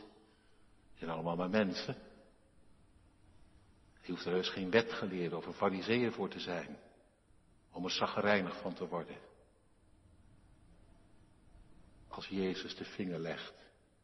je 0.93 0.99
zijn 0.99 1.11
allemaal 1.11 1.37
maar 1.37 1.51
mensen. 1.51 1.97
Je 4.01 4.11
hoeft 4.11 4.25
er 4.25 4.33
heus 4.33 4.49
geen 4.49 4.71
wetgeleerde 4.71 5.37
of 5.37 5.47
een 5.47 5.53
fariseer 5.53 6.13
voor 6.13 6.29
te 6.29 6.41
zijn. 6.41 6.79
Om 7.71 7.85
er 7.85 7.91
zaggerijnig 7.91 8.61
van 8.61 8.75
te 8.75 8.89
worden. 8.89 9.17
Als 12.15 12.27
Jezus 12.29 12.77
de 12.77 12.85
vinger 12.85 13.19
legt 13.19 13.55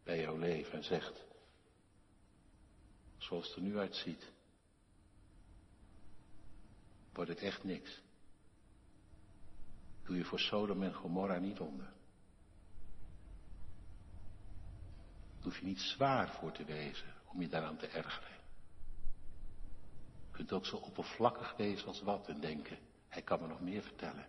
bij 0.02 0.20
jouw 0.20 0.36
leven 0.36 0.72
en 0.72 0.84
zegt, 0.84 1.24
zoals 3.18 3.46
het 3.46 3.56
er 3.56 3.62
nu 3.62 3.78
uitziet, 3.78 4.32
wordt 7.12 7.30
het 7.30 7.40
echt 7.40 7.64
niks. 7.64 8.02
Doe 10.04 10.16
je 10.16 10.24
voor 10.24 10.40
Sodom 10.40 10.82
en 10.82 10.94
Gomorra 10.94 11.38
niet 11.38 11.60
onder. 11.60 11.92
hoef 15.42 15.58
je 15.58 15.64
niet 15.64 15.80
zwaar 15.80 16.28
voor 16.28 16.52
te 16.52 16.64
wezen 16.64 17.14
om 17.24 17.40
je 17.40 17.48
daaraan 17.48 17.76
te 17.76 17.86
ergeren. 17.86 18.38
Je 20.30 20.36
kunt 20.36 20.52
ook 20.52 20.66
zo 20.66 20.76
oppervlakkig 20.76 21.56
wezen 21.56 21.86
als 21.86 22.02
wat 22.02 22.28
en 22.28 22.40
denken, 22.40 22.78
hij 23.08 23.22
kan 23.22 23.40
me 23.40 23.46
nog 23.46 23.60
meer 23.60 23.82
vertellen. 23.82 24.26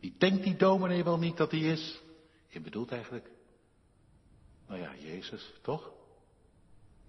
Wie 0.00 0.14
denkt 0.18 0.44
die 0.44 0.56
dominee 0.56 1.04
wel 1.04 1.18
niet 1.18 1.36
dat 1.36 1.50
hij 1.50 1.60
is? 1.60 2.06
Je 2.48 2.60
bedoelt 2.60 2.90
eigenlijk, 2.90 3.30
nou 4.66 4.80
ja, 4.80 4.94
Jezus, 4.94 5.52
toch? 5.62 5.92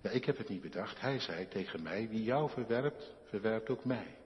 Ja, 0.02 0.10
ik 0.10 0.26
heb 0.26 0.38
het 0.38 0.50
niet 0.50 0.62
bedacht. 0.62 1.00
Hij 1.00 1.20
zei 1.20 1.48
tegen 1.48 1.84
mij, 1.84 2.10
wie 2.10 2.24
jou 2.24 2.50
verwerpt, 2.50 3.14
verwerpt 3.26 3.70
ook 3.70 3.86
mij. 3.86 4.18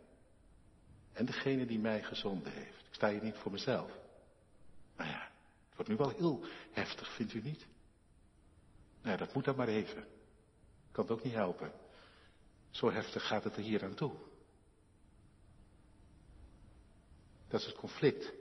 En 1.12 1.26
degene 1.26 1.66
die 1.66 1.80
mij 1.80 2.04
gezonden 2.04 2.52
heeft. 2.52 2.86
Ik 2.88 2.94
sta 2.94 3.10
hier 3.10 3.24
niet 3.24 3.36
voor 3.36 3.52
mezelf. 3.52 3.92
Nou 4.98 5.10
ja, 5.10 5.32
het 5.68 5.76
wordt 5.76 5.90
nu 5.90 5.98
wel 5.98 6.10
heel 6.10 6.46
heftig, 6.72 7.16
vindt 7.16 7.34
u 7.34 7.42
niet? 7.42 7.66
Nou, 9.02 9.18
dat 9.18 9.34
moet 9.34 9.46
dan 9.46 9.56
maar 9.56 9.68
even. 9.68 10.08
Kan 10.92 11.04
het 11.04 11.14
ook 11.14 11.24
niet 11.24 11.34
helpen. 11.34 11.72
Zo 12.70 12.92
heftig 12.92 13.28
gaat 13.28 13.44
het 13.44 13.56
er 13.56 13.62
hier 13.62 13.84
aan 13.84 13.94
toe. 13.94 14.14
Dat 17.48 17.60
is 17.60 17.66
het 17.66 17.76
conflict. 17.76 18.32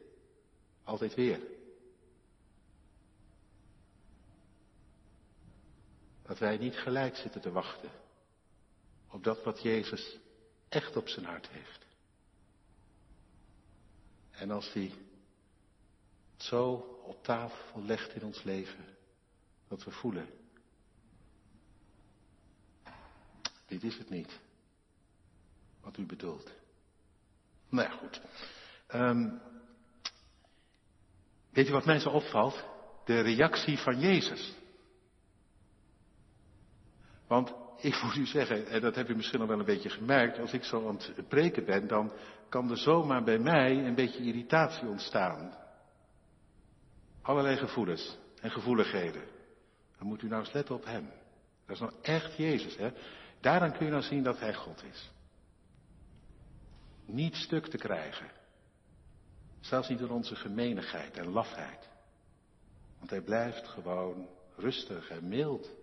Altijd 0.85 1.15
weer. 1.15 1.41
Dat 6.33 6.41
wij 6.41 6.57
niet 6.57 6.77
gelijk 6.77 7.17
zitten 7.17 7.41
te 7.41 7.51
wachten 7.51 7.91
op 9.09 9.25
dat 9.25 9.43
wat 9.43 9.63
Jezus 9.63 10.19
echt 10.69 10.97
op 10.97 11.09
zijn 11.09 11.25
hart 11.25 11.49
heeft. 11.49 11.87
En 14.31 14.51
als 14.51 14.73
hij 14.73 14.93
het 16.33 16.43
zo 16.43 16.73
op 17.05 17.25
tafel 17.25 17.83
legt 17.83 18.15
in 18.15 18.25
ons 18.25 18.43
leven, 18.43 18.85
dat 19.69 19.85
we 19.85 19.91
voelen, 19.91 20.29
dit 23.67 23.83
is 23.83 23.99
het 23.99 24.11
niet, 24.11 24.39
wat 25.81 25.97
u 25.97 26.07
bedoelt. 26.07 26.51
Nou 27.69 27.89
ja, 27.89 27.97
goed. 27.97 28.21
Um, 28.95 29.41
weet 31.51 31.67
je 31.67 31.73
wat 31.73 31.85
mij 31.85 31.99
zo 31.99 32.09
opvalt? 32.09 32.65
De 33.05 33.21
reactie 33.21 33.79
van 33.79 34.01
Jezus. 34.01 34.61
Want 37.33 37.55
ik 37.77 38.01
moet 38.03 38.17
u 38.17 38.27
zeggen, 38.27 38.67
en 38.67 38.81
dat 38.81 38.95
heb 38.95 39.09
je 39.09 39.15
misschien 39.15 39.41
al 39.41 39.47
wel 39.47 39.59
een 39.59 39.65
beetje 39.65 39.91
gemerkt, 39.91 40.39
als 40.39 40.53
ik 40.53 40.65
zo 40.65 40.89
aan 40.89 40.99
het 41.15 41.29
preken 41.29 41.65
ben, 41.65 41.89
dan 41.89 42.13
kan 42.49 42.71
er 42.71 42.79
zomaar 42.79 43.25
bij 43.25 43.39
mij 43.39 43.85
een 43.85 43.95
beetje 43.95 44.23
irritatie 44.23 44.89
ontstaan. 44.89 45.55
Allerlei 47.23 47.57
gevoelens 47.57 48.19
en 48.41 48.51
gevoeligheden. 48.51 49.23
Dan 49.99 50.07
moet 50.07 50.23
u 50.23 50.29
nou 50.29 50.43
eens 50.43 50.53
letten 50.53 50.75
op 50.75 50.85
hem. 50.85 51.11
Dat 51.67 51.75
is 51.75 51.81
nou 51.81 51.93
echt 52.03 52.37
Jezus, 52.37 52.77
hè. 52.77 52.91
Daaraan 53.41 53.73
kun 53.73 53.85
je 53.85 53.93
nou 53.93 54.03
zien 54.03 54.23
dat 54.23 54.39
hij 54.39 54.55
God 54.55 54.85
is. 54.91 55.11
Niet 57.07 57.37
stuk 57.37 57.67
te 57.67 57.77
krijgen. 57.77 58.31
Zelfs 59.61 59.89
niet 59.89 59.99
door 59.99 60.11
onze 60.11 60.37
gemenigheid 60.37 61.17
en 61.17 61.29
lafheid. 61.29 61.89
Want 62.99 63.11
hij 63.11 63.21
blijft 63.21 63.69
gewoon 63.69 64.29
rustig 64.57 65.11
en 65.11 65.29
mild. 65.29 65.81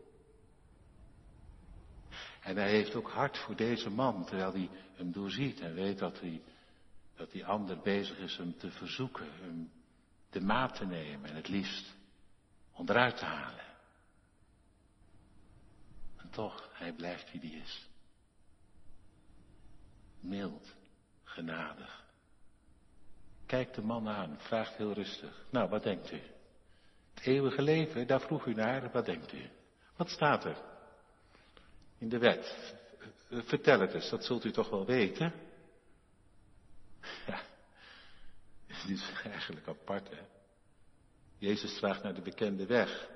En 2.50 2.58
hij 2.58 2.70
heeft 2.70 2.96
ook 2.96 3.10
hart 3.10 3.38
voor 3.38 3.56
deze 3.56 3.89
man, 3.89 4.25
terwijl 4.25 4.51
hij 4.51 4.70
hem 4.96 5.12
doorziet 5.12 5.60
en 5.60 5.74
weet 5.74 6.00
dat 6.00 6.20
hij, 6.20 6.41
dat 7.15 7.32
die 7.32 7.46
ander 7.46 7.79
bezig 7.79 8.18
is 8.18 8.38
hem 8.38 8.58
te 8.58 8.72
verzoeken, 8.72 9.27
hem 9.41 9.72
de 10.29 10.41
maat 10.41 10.75
te 10.75 10.86
nemen 10.86 11.29
en 11.29 11.36
het 11.36 11.48
liefst 11.48 11.96
onderuit 12.74 13.18
te 13.18 13.25
halen. 13.25 13.65
En 16.18 16.29
toch, 16.29 16.70
hij 16.74 16.94
blijft 16.94 17.32
wie 17.32 17.41
die 17.41 17.56
is. 17.56 17.89
Mild, 20.20 20.75
genadig. 21.24 22.03
Kijkt 23.46 23.75
de 23.75 23.82
man 23.82 24.08
aan, 24.08 24.38
vraagt 24.39 24.75
heel 24.75 24.94
rustig. 24.94 25.46
Nou, 25.50 25.70
wat 25.70 25.84
denkt 25.84 26.12
u? 26.12 26.22
Het 27.13 27.25
eeuwige 27.25 27.62
leven, 27.62 28.08
daar 28.08 28.22
vroeg 28.22 28.46
u 28.46 28.53
naar, 28.53 28.91
wat 28.91 29.06
denkt 29.06 29.34
u? 29.34 29.50
Wat 29.96 30.10
staat 30.10 30.46
er? 30.46 30.69
In 32.00 32.10
de 32.10 32.18
wet. 32.18 32.75
Vertel 33.29 33.79
het 33.79 33.94
eens, 33.94 34.10
dat 34.10 34.25
zult 34.25 34.46
u 34.46 34.51
toch 34.51 34.70
wel 34.70 34.86
weten? 34.86 35.34
Ja, 37.27 37.41
dit 38.68 38.98
is 38.98 39.12
eigenlijk 39.24 39.68
apart, 39.68 40.10
hè? 40.10 40.22
Jezus 41.38 41.77
vraagt 41.77 42.03
naar 42.03 42.13
de 42.13 42.22
bekende 42.22 42.65
weg. 42.65 43.10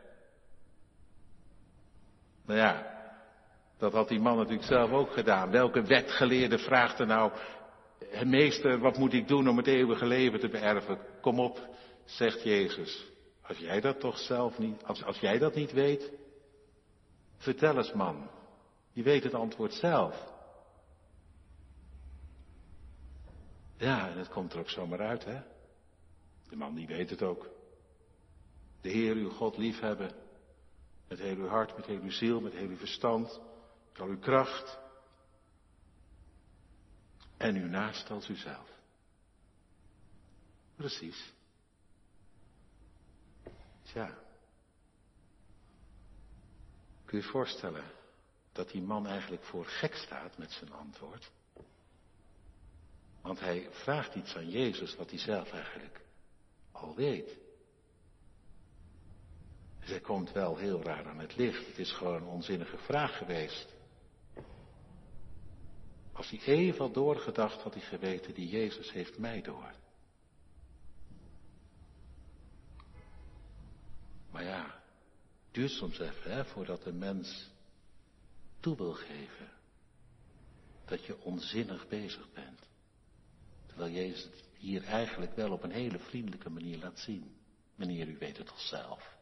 Nou 2.46 2.60
ja, 2.60 3.02
dat 3.78 3.94
had 3.94 4.08
die 4.08 4.20
man 4.20 4.38
natuurlijk 4.38 4.68
zelf 4.68 4.92
ook 4.92 5.12
gedaan. 5.12 5.52
Welke 5.52 5.82
wetgeleerde 5.82 6.58
vraagt 6.58 7.00
er 7.00 7.06
nou, 7.06 7.32
meester, 8.24 8.80
wat 8.80 8.98
moet 8.98 9.14
ik 9.14 9.28
doen 9.28 9.50
om 9.50 9.58
het 9.58 9.68
eeuwige 9.68 10.06
leven 10.06 10.40
te 10.40 10.50
beërven? 10.50 11.00
Kom 11.22 11.40
op, 11.40 11.76
zegt 12.06 12.44
Jezus. 12.44 13.06
Als 13.42 13.58
jij 13.58 13.82
dat 13.82 14.00
toch 14.00 14.18
zelf 14.18 14.58
niet, 14.58 14.84
als, 14.84 15.04
als 15.04 15.20
jij 15.20 15.38
dat 15.38 15.56
niet 15.56 15.72
weet, 15.72 16.12
vertel 17.38 17.78
eens 17.78 17.94
man. 17.94 18.30
Je 18.94 19.04
weet 19.04 19.24
het 19.24 19.34
antwoord 19.34 19.74
zelf. 19.74 20.32
Ja, 23.78 24.10
en 24.10 24.18
het 24.18 24.30
komt 24.30 24.54
er 24.54 24.60
ook 24.60 24.70
zomaar 24.70 25.00
uit, 25.00 25.26
hè? 25.26 25.42
De 26.50 26.56
man 26.56 26.76
die 26.76 26.88
weet 26.88 27.10
het 27.10 27.22
ook. 27.22 27.50
De 28.82 28.90
Heer 28.90 29.16
uw 29.16 29.30
God 29.30 29.58
liefhebben. 29.58 30.12
Met 31.08 31.20
heel 31.20 31.36
uw 31.36 31.48
hart, 31.48 31.76
met 31.76 31.86
heel 31.86 32.02
uw 32.02 32.12
ziel, 32.12 32.42
met 32.42 32.54
heel 32.54 32.68
uw 32.68 32.78
verstand. 32.78 33.42
Met 33.92 34.02
al 34.02 34.08
uw 34.08 34.20
kracht. 34.20 34.80
En 37.38 37.56
uw 37.56 37.68
naast 37.68 38.10
als 38.10 38.30
uzelf. 38.30 38.70
Precies. 40.76 41.34
Tja. 43.82 44.18
Kun 47.06 47.18
je 47.18 47.24
je 47.24 47.32
voorstellen 47.32 47.84
dat 48.54 48.70
die 48.70 48.82
man 48.82 49.08
eigenlijk 49.08 49.44
voor 49.44 49.66
gek 49.66 49.96
staat 49.96 50.38
met 50.38 50.52
zijn 50.52 50.72
antwoord. 50.72 51.32
Want 53.22 53.40
hij 53.40 53.68
vraagt 53.72 54.16
iets 54.16 54.36
aan 54.36 54.50
Jezus 54.50 54.96
wat 54.96 55.10
hij 55.10 55.20
zelf 55.20 55.52
eigenlijk 55.52 56.02
al 56.72 56.96
weet. 56.96 57.38
Hij 59.80 60.00
komt 60.00 60.32
wel 60.32 60.58
heel 60.58 60.84
raar 60.84 61.08
aan 61.08 61.20
het 61.20 61.36
licht. 61.36 61.68
Het 61.68 61.78
is 61.78 61.92
gewoon 61.92 62.16
een 62.16 62.28
onzinnige 62.28 62.78
vraag 62.78 63.18
geweest. 63.18 63.74
Als 66.14 66.30
hij 66.30 66.40
even 66.40 66.80
had 66.80 66.94
doorgedacht, 66.94 67.62
had 67.62 67.74
hij 67.74 67.84
geweten, 67.84 68.34
die 68.34 68.48
Jezus 68.48 68.92
heeft 68.92 69.18
mij 69.18 69.42
door. 69.42 69.74
Maar 74.32 74.44
ja, 74.44 74.84
duurt 75.52 75.72
soms 75.72 76.00
even, 76.00 76.32
hè, 76.32 76.46
voordat 76.46 76.86
een 76.86 76.98
mens 76.98 77.52
toe 78.64 78.76
wil 78.76 78.94
geven 78.94 79.52
dat 80.86 81.06
je 81.06 81.22
onzinnig 81.22 81.88
bezig 81.88 82.28
bent. 82.34 82.70
Terwijl 83.66 83.92
Jezus 83.92 84.24
het 84.24 84.44
hier 84.58 84.84
eigenlijk 84.84 85.36
wel 85.36 85.52
op 85.52 85.64
een 85.64 85.72
hele 85.72 86.00
vriendelijke 86.00 86.50
manier 86.50 86.78
laat 86.78 87.00
zien. 87.00 87.36
Meneer, 87.76 88.08
u 88.08 88.18
weet 88.20 88.38
het 88.38 88.50
al 88.50 88.58
zelf. 88.58 89.16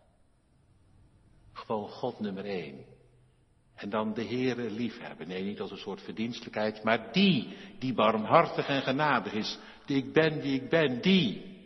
Gewoon 1.53 1.89
God 1.89 2.19
nummer 2.19 2.45
één. 2.45 2.85
En 3.75 3.89
dan 3.89 4.13
de 4.13 4.25
Heere 4.25 4.69
liefhebben. 4.69 5.27
Nee, 5.27 5.43
niet 5.43 5.61
als 5.61 5.71
een 5.71 5.77
soort 5.77 6.01
verdienstelijkheid, 6.01 6.83
maar 6.83 7.11
die, 7.11 7.57
die 7.79 7.93
barmhartig 7.93 8.67
en 8.67 8.81
genadig 8.81 9.33
is. 9.33 9.59
Die 9.85 9.97
ik 9.97 10.13
ben, 10.13 10.41
die 10.41 10.61
ik 10.61 10.69
ben, 10.69 11.01
die. 11.01 11.59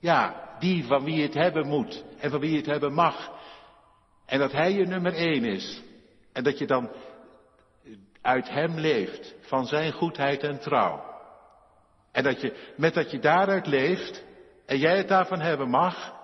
Ja, 0.00 0.56
die 0.58 0.84
van 0.84 1.04
wie 1.04 1.22
het 1.22 1.34
hebben 1.34 1.66
moet 1.66 2.04
en 2.18 2.30
van 2.30 2.40
wie 2.40 2.56
het 2.56 2.66
hebben 2.66 2.92
mag. 2.92 3.32
En 4.26 4.38
dat 4.38 4.52
Hij 4.52 4.72
je 4.72 4.86
nummer 4.86 5.14
één 5.14 5.44
is. 5.44 5.82
En 6.34 6.44
dat 6.44 6.58
je 6.58 6.66
dan 6.66 6.90
uit 8.20 8.48
Hem 8.48 8.78
leeft, 8.78 9.34
van 9.40 9.66
Zijn 9.66 9.92
goedheid 9.92 10.42
en 10.42 10.60
trouw. 10.60 11.12
En 12.12 12.22
dat 12.22 12.40
je, 12.40 12.72
met 12.76 12.94
dat 12.94 13.10
je 13.10 13.18
daaruit 13.18 13.66
leeft, 13.66 14.24
en 14.66 14.78
jij 14.78 14.96
het 14.96 15.08
daarvan 15.08 15.40
hebben 15.40 15.70
mag, 15.70 16.14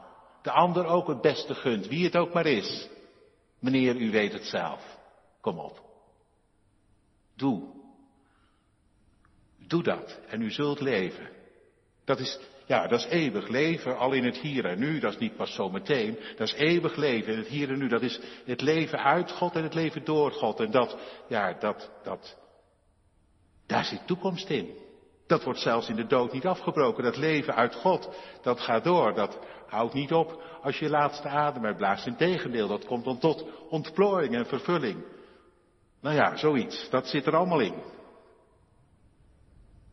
de 0.43 0.51
ander 0.51 0.87
ook 0.87 1.09
het 1.09 1.21
beste 1.21 1.55
gunt, 1.55 1.87
wie 1.87 2.05
het 2.05 2.17
ook 2.17 2.33
maar 2.33 2.47
is. 2.47 2.89
Meneer, 3.59 3.97
u 3.97 4.11
weet 4.11 4.33
het 4.33 4.45
zelf. 4.45 4.99
Kom 5.41 5.59
op. 5.59 5.83
Doe. 7.37 7.63
Doe 9.59 9.83
dat 9.83 10.21
en 10.29 10.43
u 10.43 10.51
zult 10.51 10.81
leven. 10.81 11.40
Dat 12.11 12.19
is, 12.19 12.39
ja, 12.67 12.87
dat 12.87 12.99
is 12.99 13.07
eeuwig 13.07 13.49
leven, 13.49 13.99
al 13.99 14.13
in 14.13 14.25
het 14.25 14.37
hier 14.37 14.65
en 14.65 14.79
nu, 14.79 14.99
dat 14.99 15.13
is 15.13 15.19
niet 15.19 15.37
pas 15.37 15.55
zometeen. 15.55 16.19
Dat 16.37 16.49
is 16.49 16.55
eeuwig 16.55 16.97
leven 16.97 17.33
in 17.33 17.39
het 17.39 17.49
hier 17.49 17.71
en 17.71 17.79
nu, 17.79 17.89
dat 17.89 18.03
is 18.03 18.21
het 18.45 18.61
leven 18.61 18.99
uit 18.99 19.31
God 19.31 19.55
en 19.57 19.63
het 19.63 19.75
leven 19.75 20.05
door 20.05 20.33
God. 20.33 20.61
En 20.61 20.71
dat, 20.71 20.97
ja, 21.29 21.53
dat, 21.53 21.91
dat, 22.03 22.39
daar 23.67 23.85
zit 23.85 24.07
toekomst 24.07 24.49
in. 24.49 24.75
Dat 25.27 25.45
wordt 25.45 25.61
zelfs 25.61 25.89
in 25.89 25.97
de 25.97 26.07
dood 26.07 26.33
niet 26.33 26.47
afgebroken. 26.47 27.05
Dat 27.05 27.17
leven 27.17 27.55
uit 27.55 27.75
God, 27.75 28.17
dat 28.43 28.61
gaat 28.61 28.85
door. 28.85 29.15
Dat 29.15 29.39
houdt 29.67 29.95
niet 29.95 30.13
op 30.13 30.43
als 30.63 30.79
je 30.79 30.89
laatste 30.89 31.29
adem 31.29 31.65
uitblaast. 31.65 32.07
Integendeel, 32.07 32.69
dat 32.69 32.85
komt 32.85 33.05
dan 33.05 33.19
tot 33.19 33.45
ontplooiing 33.69 34.35
en 34.35 34.47
vervulling. 34.47 35.05
Nou 36.01 36.15
ja, 36.15 36.37
zoiets. 36.37 36.91
Dat 36.91 37.07
zit 37.07 37.27
er 37.27 37.37
allemaal 37.37 37.61
in. 37.61 37.83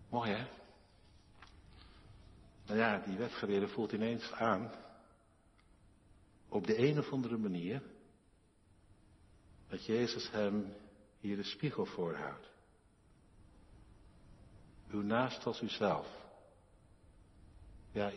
Mooi 0.10 0.32
hè? 0.32 0.57
Nou 2.68 2.80
ja, 2.80 3.00
die 3.06 3.18
wetgeleerde 3.18 3.68
voelt 3.68 3.92
ineens 3.92 4.32
aan, 4.32 4.72
op 6.50 6.68
de 6.68 6.78
een 6.78 7.00
of 7.00 7.12
andere 7.12 7.38
manier, 7.38 7.82
dat 9.70 9.86
Jezus 9.86 10.32
hem 10.32 10.74
hier 11.20 11.36
de 11.36 11.44
spiegel 11.44 11.86
voorhoudt. 11.86 12.50
Uw 14.92 15.02
naast 15.02 15.46
als 15.46 15.62
uzelf. 15.62 16.08
Ja, 17.92 18.12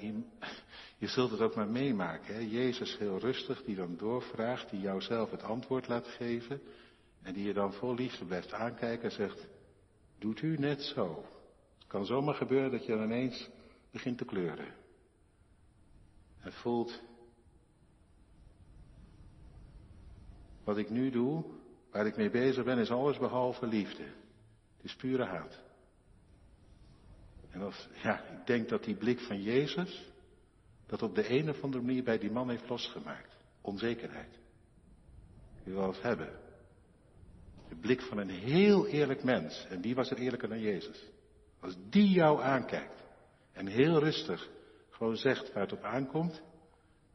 je 0.99 1.07
zult 1.07 1.31
het 1.31 1.41
ook 1.41 1.55
maar 1.55 1.69
meemaken. 1.69 2.35
Hè? 2.35 2.41
Jezus 2.41 2.99
heel 2.99 3.19
rustig, 3.19 3.63
die 3.63 3.77
dan 3.77 3.97
doorvraagt, 3.97 4.71
die 4.71 4.81
jou 4.81 5.01
zelf 5.01 5.31
het 5.31 5.43
antwoord 5.43 5.89
laat 5.89 6.07
geven. 6.07 6.63
En 7.23 7.33
die 7.33 7.47
je 7.47 7.53
dan 7.53 7.73
vol 7.73 7.95
liefde 7.95 8.25
blijft 8.25 8.53
aankijken 8.53 9.05
en 9.05 9.17
zegt, 9.17 9.47
doet 10.19 10.43
u 10.43 10.57
net 10.57 10.83
zo. 10.83 11.25
Het 11.79 11.87
kan 11.87 12.07
zomaar 12.07 12.35
gebeuren 12.35 12.71
dat 12.71 12.87
je 12.87 12.93
dan 12.93 13.05
ineens 13.05 13.49
begint 13.91 14.19
te 14.19 14.25
kleuren. 14.25 14.75
En 16.41 16.53
voelt, 16.53 17.03
wat 20.65 20.79
ik 20.79 20.91
nu 20.91 21.11
doe, 21.11 21.45
waar 21.91 22.07
ik 22.07 22.17
mee 22.17 22.31
bezig 22.31 22.65
ben, 22.65 22.79
is 22.79 22.91
alles 22.91 23.19
behalve 23.19 23.67
liefde. 23.67 24.03
Het 24.77 24.85
is 24.85 24.97
pure 24.97 25.25
haat. 25.25 25.61
En 27.51 27.61
als, 27.61 27.89
ja, 28.03 28.25
ik 28.25 28.47
denk 28.47 28.69
dat 28.69 28.85
die 28.85 28.97
blik 28.97 29.21
van 29.21 29.43
Jezus, 29.43 30.11
dat 30.87 31.03
op 31.03 31.15
de 31.15 31.31
een 31.31 31.49
of 31.49 31.63
andere 31.63 31.83
manier 31.83 32.05
bij 32.05 32.19
die 32.19 32.31
man 32.31 32.51
heeft 32.51 32.69
losgemaakt. 32.69 33.37
Onzekerheid. 33.61 34.39
Die 35.65 35.73
wil 35.73 35.87
het 35.87 36.03
hebben. 36.03 36.39
De 37.69 37.77
blik 37.77 38.01
van 38.01 38.19
een 38.19 38.31
heel 38.31 38.87
eerlijk 38.87 39.25
mens. 39.25 39.67
En 39.69 39.81
die 39.81 39.95
was 39.95 40.11
er 40.11 40.17
eerlijker 40.17 40.49
dan 40.49 40.61
Jezus. 40.61 41.11
Als 41.61 41.77
die 41.91 42.09
jou 42.09 42.43
aankijkt. 42.43 43.00
En 43.61 43.67
heel 43.67 43.99
rustig 43.99 44.49
gewoon 44.91 45.17
zegt 45.17 45.53
waar 45.53 45.63
het 45.63 45.73
op 45.73 45.83
aankomt. 45.83 46.43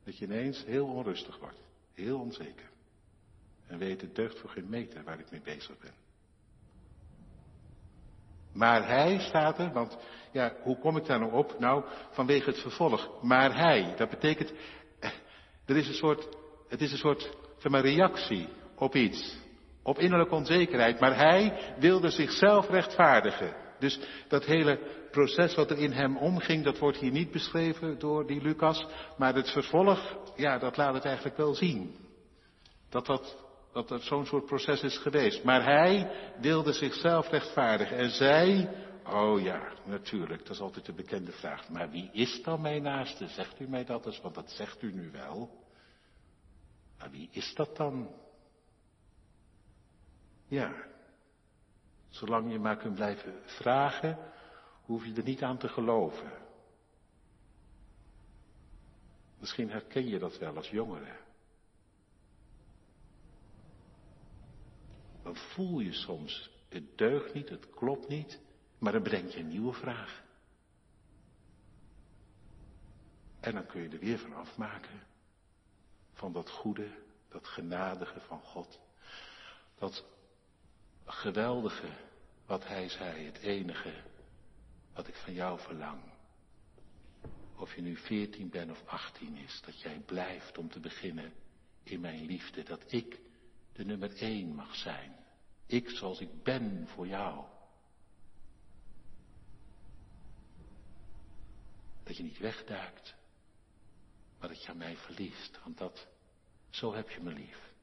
Dat 0.03 0.17
je 0.17 0.25
ineens 0.25 0.65
heel 0.65 0.85
onrustig 0.85 1.39
wordt. 1.39 1.59
Heel 1.93 2.19
onzeker. 2.19 2.69
En 3.67 3.77
weet 3.77 4.01
het 4.01 4.15
deugt 4.15 4.39
voor 4.39 4.49
geen 4.49 4.69
meter 4.69 5.03
waar 5.03 5.19
ik 5.19 5.31
mee 5.31 5.41
bezig 5.41 5.79
ben. 5.79 5.93
Maar 8.53 8.87
hij 8.87 9.19
staat 9.19 9.59
er, 9.59 9.71
want 9.71 9.97
ja, 10.31 10.55
hoe 10.61 10.79
kom 10.79 10.97
ik 10.97 11.05
daar 11.05 11.19
nou 11.19 11.33
op? 11.33 11.59
Nou, 11.59 11.85
vanwege 12.11 12.49
het 12.49 12.59
vervolg. 12.59 13.23
Maar 13.23 13.57
hij, 13.57 13.93
dat 13.97 14.09
betekent, 14.09 14.53
eh, 14.99 15.09
er 15.65 15.77
is 15.77 15.87
een 15.87 15.93
soort, 15.93 16.37
het 16.67 16.81
is 16.81 16.91
een 16.91 16.97
soort, 16.97 17.37
zeg 17.57 17.81
reactie 17.81 18.47
op 18.75 18.95
iets. 18.95 19.37
Op 19.83 19.99
innerlijke 19.99 20.35
onzekerheid. 20.35 20.99
Maar 20.99 21.17
hij 21.17 21.73
wilde 21.79 22.09
zichzelf 22.09 22.69
rechtvaardigen. 22.69 23.64
Dus 23.79 23.99
dat 24.27 24.45
hele 24.45 24.79
proces 25.11 25.55
wat 25.55 25.71
er 25.71 25.77
in 25.77 25.91
hem 25.91 26.17
omging, 26.17 26.63
dat 26.63 26.79
wordt 26.79 26.97
hier 26.97 27.11
niet 27.11 27.31
beschreven 27.31 27.99
door 27.99 28.27
die 28.27 28.41
Lucas. 28.41 28.85
Maar 29.17 29.35
het 29.35 29.51
vervolg, 29.51 30.17
ja, 30.35 30.57
dat 30.57 30.77
laat 30.77 30.93
het 30.93 31.05
eigenlijk 31.05 31.37
wel 31.37 31.53
zien. 31.53 31.95
Dat 32.89 33.05
dat 33.05 33.45
dat 33.83 34.01
zo'n 34.01 34.25
soort 34.25 34.45
proces 34.45 34.81
is 34.81 34.97
geweest. 34.97 35.43
Maar 35.43 35.63
hij 35.63 36.11
wilde 36.39 36.73
zichzelf 36.73 37.29
rechtvaardigen. 37.29 37.97
En 37.97 38.09
zij, 38.09 38.69
oh 39.05 39.41
ja, 39.41 39.73
natuurlijk, 39.85 40.41
dat 40.45 40.55
is 40.55 40.61
altijd 40.61 40.85
de 40.85 40.93
bekende 40.93 41.31
vraag. 41.31 41.69
Maar 41.69 41.89
wie 41.89 42.09
is 42.11 42.41
dan 42.43 42.61
mijn 42.61 42.81
naaste? 42.81 43.27
Zegt 43.27 43.59
u 43.59 43.67
mij 43.67 43.85
dat 43.85 44.05
eens, 44.05 44.21
want 44.21 44.35
dat 44.35 44.51
zegt 44.51 44.81
u 44.81 44.93
nu 44.93 45.11
wel. 45.11 45.63
Maar 46.97 47.11
wie 47.11 47.29
is 47.31 47.53
dat 47.55 47.77
dan? 47.77 48.09
Ja, 50.47 50.73
zolang 52.15 52.51
je 52.51 52.59
maar 52.59 52.77
kunt 52.77 52.95
blijven 52.95 53.41
vragen, 53.45 54.17
hoef 54.85 55.05
je 55.05 55.13
er 55.13 55.23
niet 55.23 55.43
aan 55.43 55.57
te 55.57 55.67
geloven. 55.67 56.31
Misschien 59.39 59.69
herken 59.69 60.07
je 60.07 60.19
dat 60.19 60.37
wel 60.37 60.55
als 60.55 60.69
jongere. 60.69 61.23
dan 65.25 65.35
voel 65.35 65.79
je 65.79 65.93
soms, 65.93 66.49
het 66.69 66.97
deugt 66.97 67.33
niet, 67.33 67.49
het 67.49 67.69
klopt 67.69 68.07
niet, 68.07 68.39
maar 68.77 68.91
dan 68.91 69.03
bedenk 69.03 69.29
je 69.29 69.39
een 69.39 69.47
nieuwe 69.47 69.73
vraag. 69.73 70.23
En 73.39 73.53
dan 73.53 73.65
kun 73.65 73.81
je 73.81 73.89
er 73.89 73.99
weer 73.99 74.19
van 74.19 74.33
afmaken. 74.33 75.03
Van 76.13 76.33
dat 76.33 76.49
goede, 76.49 76.87
dat 77.29 77.47
genadige 77.47 78.19
van 78.19 78.41
God. 78.41 78.79
Dat 79.75 80.05
geweldige 81.05 81.89
wat 82.45 82.67
Hij 82.67 82.89
zei, 82.89 83.25
het 83.25 83.37
enige 83.37 83.93
wat 84.93 85.07
ik 85.07 85.15
van 85.15 85.33
jou 85.33 85.59
verlang. 85.59 86.01
Of 87.55 87.75
je 87.75 87.81
nu 87.81 87.97
veertien 87.97 88.49
bent 88.49 88.71
of 88.71 88.85
achttien 88.85 89.35
is, 89.35 89.61
dat 89.65 89.81
jij 89.81 89.99
blijft 89.99 90.57
om 90.57 90.69
te 90.69 90.79
beginnen 90.79 91.33
in 91.83 91.99
mijn 91.99 92.25
liefde. 92.25 92.63
Dat 92.63 92.91
ik 92.91 93.19
de 93.73 93.85
nummer 93.85 94.15
één 94.15 94.55
mag 94.55 94.75
zijn. 94.75 95.15
Ik 95.65 95.89
zoals 95.89 96.19
ik 96.19 96.43
ben 96.43 96.87
voor 96.87 97.07
jou. 97.07 97.45
Dat 102.03 102.17
je 102.17 102.23
niet 102.23 102.37
wegduikt, 102.37 103.15
maar 104.39 104.49
dat 104.49 104.63
je 104.63 104.69
aan 104.69 104.77
mij 104.77 104.97
verliest, 104.97 105.59
want 105.63 105.77
dat, 105.77 106.07
zo 106.69 106.93
heb 106.93 107.09
je 107.09 107.19
me 107.19 107.33
lief. 107.33 107.73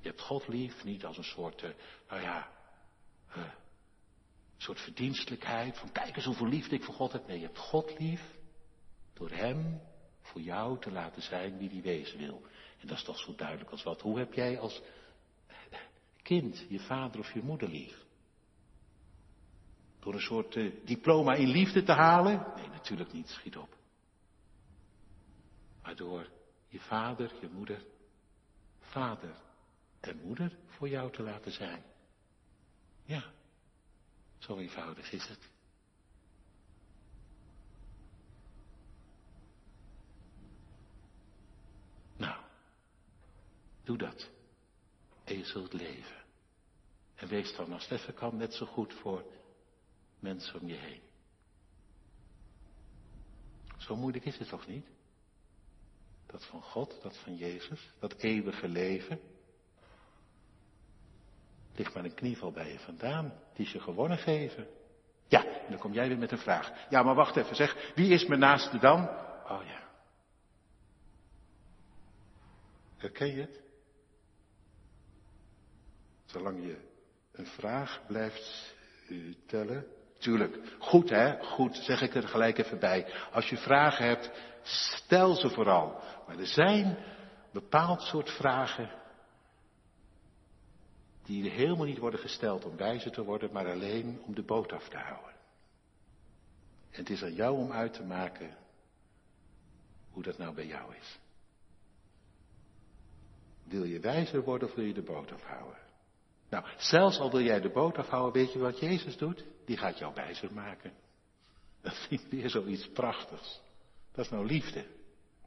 Je 0.00 0.08
hebt 0.08 0.20
God 0.20 0.48
lief, 0.48 0.84
niet 0.84 1.04
als 1.04 1.16
een 1.16 1.24
soort, 1.24 1.62
uh, 1.62 1.70
nou 2.08 2.20
ja, 2.22 2.59
een 3.36 4.66
soort 4.66 4.80
verdienstelijkheid, 4.80 5.78
van 5.78 5.92
kijk 5.92 6.16
eens 6.16 6.24
hoeveel 6.24 6.48
liefde 6.48 6.74
ik 6.74 6.84
voor 6.84 6.94
God 6.94 7.12
heb. 7.12 7.26
Nee, 7.26 7.38
je 7.38 7.46
hebt 7.46 7.58
God 7.58 7.98
lief 7.98 8.38
door 9.12 9.30
Hem 9.30 9.80
voor 10.20 10.40
jou 10.40 10.80
te 10.80 10.90
laten 10.90 11.22
zijn 11.22 11.58
wie 11.58 11.68
die 11.68 11.82
wezen 11.82 12.18
wil. 12.18 12.42
En 12.80 12.86
dat 12.86 12.96
is 12.96 13.04
toch 13.04 13.18
zo 13.18 13.34
duidelijk 13.34 13.70
als 13.70 13.82
wat. 13.82 14.00
Hoe 14.00 14.18
heb 14.18 14.32
jij 14.32 14.58
als 14.58 14.82
kind 16.22 16.64
je 16.68 16.80
vader 16.80 17.20
of 17.20 17.32
je 17.32 17.42
moeder 17.42 17.68
lief? 17.68 18.04
Door 20.00 20.14
een 20.14 20.20
soort 20.20 20.54
uh, 20.54 20.74
diploma 20.84 21.34
in 21.34 21.48
liefde 21.48 21.82
te 21.82 21.92
halen? 21.92 22.52
Nee, 22.56 22.68
natuurlijk 22.68 23.12
niet, 23.12 23.28
schiet 23.28 23.56
op. 23.56 23.76
Maar 25.82 25.96
door 25.96 26.28
je 26.68 26.80
vader, 26.80 27.32
je 27.40 27.48
moeder, 27.48 27.84
vader 28.80 29.34
en 30.00 30.20
moeder 30.24 30.58
voor 30.66 30.88
jou 30.88 31.12
te 31.12 31.22
laten 31.22 31.52
zijn. 31.52 31.82
Ja, 33.10 33.32
zo 34.38 34.58
eenvoudig 34.58 35.12
is 35.12 35.26
het. 35.26 35.48
Doe 43.84 43.98
dat. 43.98 44.30
En 45.24 45.38
je 45.38 45.44
zult 45.44 45.72
leven. 45.72 46.24
En 47.14 47.28
wees 47.28 47.56
dan 47.56 47.72
als 47.72 47.88
het 47.88 48.00
even 48.00 48.14
kan 48.14 48.36
net 48.36 48.54
zo 48.54 48.66
goed 48.66 48.94
voor 48.94 49.24
mensen 50.18 50.60
om 50.60 50.68
je 50.68 50.76
heen. 50.76 51.00
Zo 53.76 53.96
moeilijk 53.96 54.24
is 54.24 54.38
het 54.38 54.48
toch 54.48 54.66
niet? 54.66 54.86
Dat 56.26 56.46
van 56.46 56.62
God, 56.62 57.02
dat 57.02 57.16
van 57.16 57.36
Jezus, 57.36 57.90
dat 57.98 58.14
eeuwige 58.14 58.68
leven. 58.68 59.20
Ligt 61.80 61.94
maar 61.94 62.04
een 62.04 62.14
knieval 62.14 62.52
bij 62.52 62.72
je 62.72 62.78
vandaan. 62.78 63.32
Die 63.54 63.68
je 63.72 63.80
gewonnen 63.80 64.18
geven. 64.18 64.66
Ja, 65.28 65.44
en 65.44 65.66
dan 65.68 65.78
kom 65.78 65.92
jij 65.92 66.08
weer 66.08 66.18
met 66.18 66.32
een 66.32 66.38
vraag. 66.38 66.72
Ja, 66.88 67.02
maar 67.02 67.14
wacht 67.14 67.36
even, 67.36 67.56
zeg. 67.56 67.92
Wie 67.94 68.12
is 68.12 68.26
mijn 68.26 68.40
naaste 68.40 68.78
dan? 68.78 69.08
Oh 69.44 69.60
ja. 69.64 69.88
Herken 72.96 73.34
je 73.34 73.40
het? 73.40 73.60
Zolang 76.24 76.64
je 76.64 76.76
een 77.32 77.46
vraag 77.46 78.00
blijft 78.06 78.74
uh, 79.08 79.34
tellen. 79.46 79.86
Tuurlijk, 80.18 80.58
goed 80.78 81.10
hè, 81.10 81.42
goed, 81.42 81.76
zeg 81.76 82.02
ik 82.02 82.14
er 82.14 82.28
gelijk 82.28 82.58
even 82.58 82.78
bij. 82.78 83.12
Als 83.32 83.48
je 83.48 83.56
vragen 83.56 84.06
hebt, 84.06 84.30
stel 84.62 85.34
ze 85.34 85.48
vooral. 85.48 86.02
Maar 86.26 86.38
er 86.38 86.46
zijn 86.46 86.98
bepaald 87.52 88.02
soort 88.02 88.30
vragen 88.30 88.99
die 91.30 91.50
helemaal 91.50 91.86
niet 91.86 91.98
worden 91.98 92.20
gesteld 92.20 92.64
om 92.64 92.76
wijzer 92.76 93.10
te 93.10 93.24
worden, 93.24 93.52
maar 93.52 93.70
alleen 93.70 94.20
om 94.22 94.34
de 94.34 94.42
boot 94.42 94.72
af 94.72 94.88
te 94.88 94.96
houden. 94.96 95.34
En 96.90 96.98
het 96.98 97.10
is 97.10 97.22
aan 97.22 97.34
jou 97.34 97.56
om 97.56 97.72
uit 97.72 97.92
te 97.92 98.02
maken 98.02 98.56
hoe 100.10 100.22
dat 100.22 100.38
nou 100.38 100.54
bij 100.54 100.66
jou 100.66 100.94
is. 100.94 101.18
Wil 103.62 103.84
je 103.84 104.00
wijzer 104.00 104.42
worden 104.42 104.68
of 104.68 104.74
wil 104.74 104.84
je 104.84 104.94
de 104.94 105.02
boot 105.02 105.32
afhouden? 105.32 105.78
Nou, 106.48 106.64
zelfs 106.76 107.18
al 107.18 107.30
wil 107.30 107.42
jij 107.42 107.60
de 107.60 107.70
boot 107.70 107.96
afhouden, 107.96 108.42
weet 108.42 108.52
je 108.52 108.58
wat 108.58 108.78
Jezus 108.78 109.16
doet? 109.16 109.44
Die 109.64 109.76
gaat 109.76 109.98
jou 109.98 110.14
wijzer 110.14 110.52
maken. 110.52 110.92
Dat 111.80 112.06
vind 112.08 112.20
ik 112.20 112.30
weer 112.30 112.50
zoiets 112.50 112.88
prachtigs. 112.88 113.60
Dat 114.12 114.24
is 114.24 114.30
nou 114.30 114.46
liefde. 114.46 114.86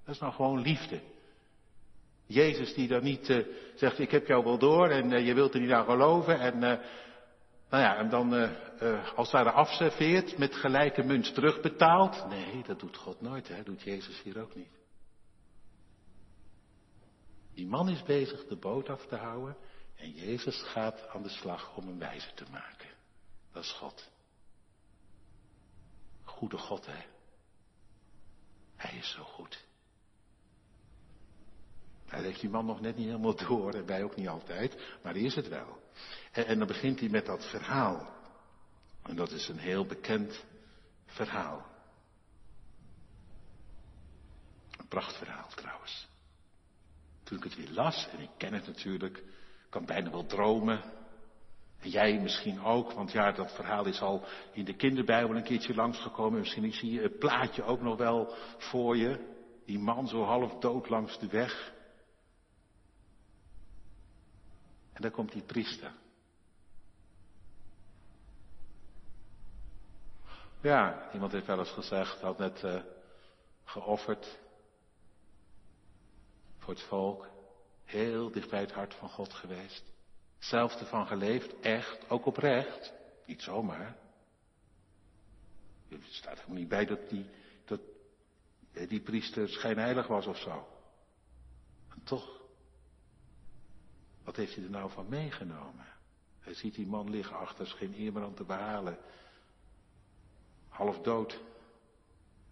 Dat 0.04 0.14
is 0.16 0.22
nou 0.22 0.34
gewoon 0.34 0.62
liefde. 0.62 1.02
Jezus 2.26 2.74
die 2.74 2.88
dan 2.88 3.04
niet 3.04 3.30
uh, 3.30 3.46
zegt, 3.76 4.00
ik 4.00 4.12
heb 4.12 4.28
jou 4.28 4.44
wel 4.44 4.58
door 4.58 4.90
en 4.90 5.12
uh, 5.12 5.26
je 5.26 5.34
wilt 5.34 5.54
er 5.54 5.60
niet 5.60 5.72
aan 5.72 5.86
geloven. 5.86 6.40
En, 6.40 6.56
uh, 6.56 6.62
nou 7.70 7.84
ja, 7.84 7.98
en 7.98 8.10
dan 8.10 8.50
als 9.16 9.32
daar 9.32 9.52
afserveert, 9.52 10.38
met 10.38 10.56
gelijke 10.56 11.04
munt 11.04 11.34
terugbetaalt. 11.34 12.28
Nee, 12.30 12.64
dat 12.64 12.80
doet 12.80 12.98
God 12.98 13.22
nooit, 13.22 13.48
hè? 13.48 13.64
doet 13.64 13.82
Jezus 13.82 14.22
hier 14.22 14.42
ook 14.42 14.56
niet. 14.56 14.82
Die 17.54 17.68
man 17.68 17.90
is 17.90 18.04
bezig 18.04 18.48
de 18.48 18.56
boot 18.56 18.90
af 18.90 19.06
te 19.06 19.16
houden 19.16 19.58
en 19.96 20.12
Jezus 20.12 20.62
gaat 20.62 21.08
aan 21.08 21.24
de 21.24 21.30
slag 21.30 21.76
om 21.76 21.88
hem 21.88 22.00
wijzer 22.00 22.34
te 22.34 22.46
maken. 22.52 22.90
Dat 23.52 23.64
is 23.64 23.72
God. 23.72 24.10
Goede 26.24 26.58
God, 26.58 26.86
hè? 26.86 27.06
Hij 28.76 28.98
is 28.98 29.12
zo 29.12 29.24
goed. 29.24 29.66
Hij 32.14 32.22
heeft 32.22 32.42
die 32.42 32.50
man 32.50 32.66
nog 32.66 32.82
net 32.82 32.96
niet 32.96 33.06
helemaal 33.06 33.36
door, 33.36 33.74
en 33.74 33.86
wij 33.86 34.04
ook 34.04 34.16
niet 34.16 34.28
altijd, 34.28 34.98
maar 35.04 35.14
die 35.14 35.26
is 35.26 35.36
het 35.36 35.48
wel. 35.48 35.80
En, 36.32 36.46
en 36.46 36.58
dan 36.58 36.68
begint 36.68 37.00
hij 37.00 37.10
met 37.10 37.26
dat 37.26 37.50
verhaal. 37.50 38.10
En 39.04 39.16
dat 39.16 39.32
is 39.32 39.48
een 39.48 39.58
heel 39.58 39.86
bekend 39.86 40.46
verhaal. 41.06 41.66
Een 44.78 44.88
prachtverhaal 44.88 45.48
trouwens. 45.56 46.08
Toen 47.24 47.38
ik 47.38 47.44
het 47.44 47.56
weer 47.56 47.72
las, 47.72 48.08
en 48.12 48.20
ik 48.20 48.30
ken 48.38 48.54
het 48.54 48.68
natuurlijk, 48.68 49.24
kan 49.70 49.86
bijna 49.86 50.12
wel 50.12 50.26
dromen. 50.26 50.82
En 51.80 51.90
jij 51.90 52.20
misschien 52.20 52.64
ook, 52.64 52.92
want 52.92 53.12
ja, 53.12 53.32
dat 53.32 53.56
verhaal 53.56 53.86
is 53.86 54.02
al 54.02 54.26
in 54.52 54.66
de 54.66 54.76
kinderbijbel 54.76 55.36
een 55.36 55.44
keertje 55.44 55.76
langsgekomen. 55.76 56.40
Misschien 56.40 56.74
zie 56.74 56.92
je 56.92 57.02
het 57.02 57.20
plaatje 57.20 57.64
ook 57.64 57.82
nog 57.82 57.98
wel 57.98 58.36
voor 58.58 58.98
je. 58.98 59.32
Die 59.66 59.80
man 59.80 60.08
zo 60.08 60.24
half 60.24 60.60
dood 60.60 60.90
langs 60.90 61.20
de 61.20 61.28
weg. 61.28 61.73
En 64.94 65.02
dan 65.02 65.12
komt 65.12 65.32
die 65.32 65.44
priester. 65.44 65.92
Ja, 70.62 71.12
iemand 71.14 71.32
heeft 71.32 71.46
wel 71.46 71.60
eens 71.60 71.72
gezegd, 71.72 72.22
had 72.22 72.38
net 72.38 72.64
uh, 72.64 72.82
geofferd 73.64 74.40
voor 76.58 76.74
het 76.74 76.84
volk. 76.84 77.28
Heel 77.84 78.32
dicht 78.32 78.50
bij 78.50 78.60
het 78.60 78.72
hart 78.72 78.94
van 78.94 79.10
God 79.10 79.34
geweest. 79.34 79.84
Zelf 80.40 80.80
ervan 80.80 81.08
geleefd, 81.08 81.60
echt, 81.60 82.10
ook 82.10 82.26
oprecht. 82.26 82.94
Niet 83.26 83.42
zomaar. 83.42 83.96
Er 85.90 86.00
staat 86.10 86.36
helemaal 86.38 86.58
niet 86.58 86.68
bij 86.68 86.86
dat 86.86 87.10
die, 87.10 87.30
dat 87.66 87.80
die 88.72 89.02
priester 89.02 89.50
schijnheilig 89.50 90.08
was 90.08 90.26
of 90.28 90.38
zo. 90.38 90.68
En 91.90 92.04
toch 92.04 92.43
wat 94.24 94.36
heeft 94.36 94.56
hij 94.56 94.64
er 94.64 94.70
nou 94.70 94.92
van 94.92 95.10
meegenomen? 95.10 95.86
Hij 96.40 96.54
ziet 96.54 96.76
die 96.76 96.88
man 96.88 97.10
liggen 97.10 97.38
achter, 97.38 97.68
geen 97.68 97.94
eer 97.98 98.24
aan 98.24 98.34
te 98.34 98.44
behalen. 98.44 98.98
Half 100.68 101.02
dood. 101.02 101.42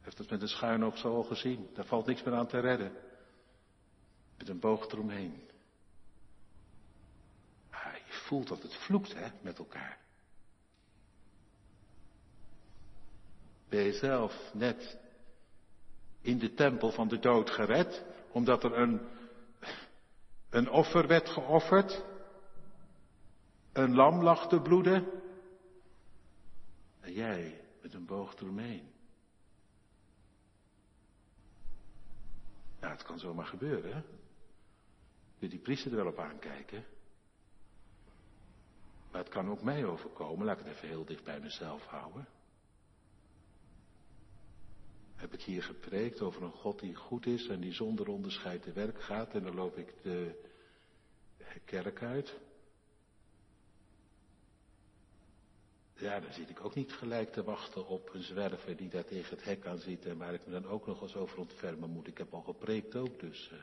Heeft 0.01 0.17
het 0.17 0.29
met 0.29 0.41
een 0.41 0.47
schuin 0.47 0.83
oog 0.83 0.97
zo 0.97 1.15
al 1.15 1.23
gezien. 1.23 1.69
Daar 1.73 1.85
valt 1.85 2.05
niks 2.05 2.23
meer 2.23 2.35
aan 2.35 2.47
te 2.47 2.59
redden. 2.59 2.91
Met 4.37 4.49
een 4.49 4.59
boog 4.59 4.91
eromheen. 4.91 5.49
Ah, 7.69 7.95
je 7.95 8.13
voelt 8.13 8.47
dat 8.47 8.61
het 8.61 8.75
vloekt, 8.75 9.13
hè, 9.13 9.27
met 9.41 9.57
elkaar. 9.57 9.99
Ben 13.69 13.83
je 13.83 13.93
zelf 13.93 14.51
net 14.53 14.97
in 16.21 16.37
de 16.37 16.53
tempel 16.53 16.91
van 16.91 17.07
de 17.07 17.19
dood 17.19 17.49
gered, 17.49 18.03
omdat 18.31 18.63
er 18.63 18.77
een 18.77 19.01
een 20.51 20.69
offer 20.69 21.07
werd 21.07 21.29
geofferd. 21.29 22.05
Een 23.71 23.95
lam 23.95 24.23
lag 24.23 24.47
te 24.47 24.61
bloeden. 24.61 25.07
En 26.99 27.13
jij 27.13 27.61
met 27.81 27.93
een 27.93 28.05
boog 28.05 28.35
eromheen. 28.35 28.91
Nou, 32.79 32.93
het 32.93 33.03
kan 33.03 33.19
zomaar 33.19 33.45
gebeuren, 33.45 33.93
hè? 33.93 34.01
Wil 35.39 35.49
die 35.49 35.59
priester 35.59 35.91
er 35.91 35.97
wel 35.97 36.07
op 36.07 36.19
aankijken? 36.19 36.85
Maar 39.11 39.21
het 39.21 39.29
kan 39.29 39.49
ook 39.49 39.61
mij 39.61 39.85
overkomen, 39.85 40.45
laat 40.45 40.59
ik 40.59 40.65
het 40.65 40.75
even 40.75 40.87
heel 40.87 41.05
dicht 41.05 41.23
bij 41.23 41.39
mezelf 41.39 41.85
houden. 41.85 42.27
Heb 45.31 45.39
ik 45.39 45.45
hier 45.45 45.63
gepreekt 45.63 46.21
over 46.21 46.43
een 46.43 46.51
God 46.51 46.79
die 46.79 46.95
goed 46.95 47.25
is 47.25 47.47
en 47.47 47.59
die 47.59 47.73
zonder 47.73 48.07
onderscheid 48.07 48.61
te 48.61 48.71
werk 48.71 49.01
gaat 49.01 49.33
en 49.33 49.43
dan 49.43 49.55
loop 49.55 49.77
ik 49.77 49.93
de 50.03 50.41
kerk 51.65 52.01
uit. 52.01 52.39
Ja, 55.95 56.19
dan 56.19 56.33
zit 56.33 56.49
ik 56.49 56.65
ook 56.65 56.75
niet 56.75 56.93
gelijk 56.93 57.31
te 57.31 57.43
wachten 57.43 57.87
op 57.87 58.13
een 58.13 58.23
zwerver 58.23 58.77
die 58.77 58.89
daar 58.89 59.05
tegen 59.05 59.35
het 59.35 59.45
hek 59.45 59.65
aan 59.65 59.77
zit 59.77 60.05
en 60.05 60.17
waar 60.17 60.33
ik 60.33 60.45
me 60.45 60.51
dan 60.51 60.65
ook 60.67 60.85
nog 60.85 61.01
eens 61.01 61.15
over 61.15 61.37
ontfermen 61.37 61.89
moet. 61.89 62.07
Ik 62.07 62.17
heb 62.17 62.33
al 62.33 62.41
gepreekt 62.41 62.95
ook, 62.95 63.19
dus 63.19 63.49
uh, 63.53 63.59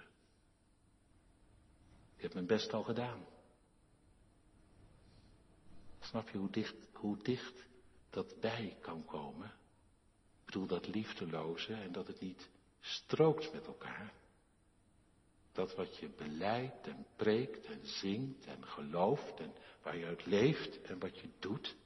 ik 2.16 2.22
heb 2.22 2.34
mijn 2.34 2.46
best 2.46 2.72
al 2.72 2.82
gedaan. 2.82 3.26
Snap 6.00 6.28
je 6.28 6.50
dicht, 6.50 6.76
hoe 6.92 7.22
dicht 7.22 7.66
dat 8.10 8.40
bij 8.40 8.76
kan 8.80 9.04
komen? 9.04 9.57
Bedoel 10.48 10.66
dat 10.66 10.86
liefdeloze 10.86 11.74
en 11.74 11.92
dat 11.92 12.06
het 12.06 12.20
niet 12.20 12.48
strookt 12.80 13.52
met 13.52 13.66
elkaar. 13.66 14.12
Dat 15.52 15.74
wat 15.74 15.96
je 15.96 16.08
beleidt 16.08 16.86
en 16.86 17.06
preekt 17.16 17.66
en 17.66 17.86
zingt 17.86 18.46
en 18.46 18.64
gelooft 18.64 19.40
en 19.40 19.52
waar 19.82 19.96
je 19.96 20.06
uit 20.06 20.26
leeft 20.26 20.82
en 20.82 20.98
wat 20.98 21.18
je 21.18 21.28
doet. 21.38 21.76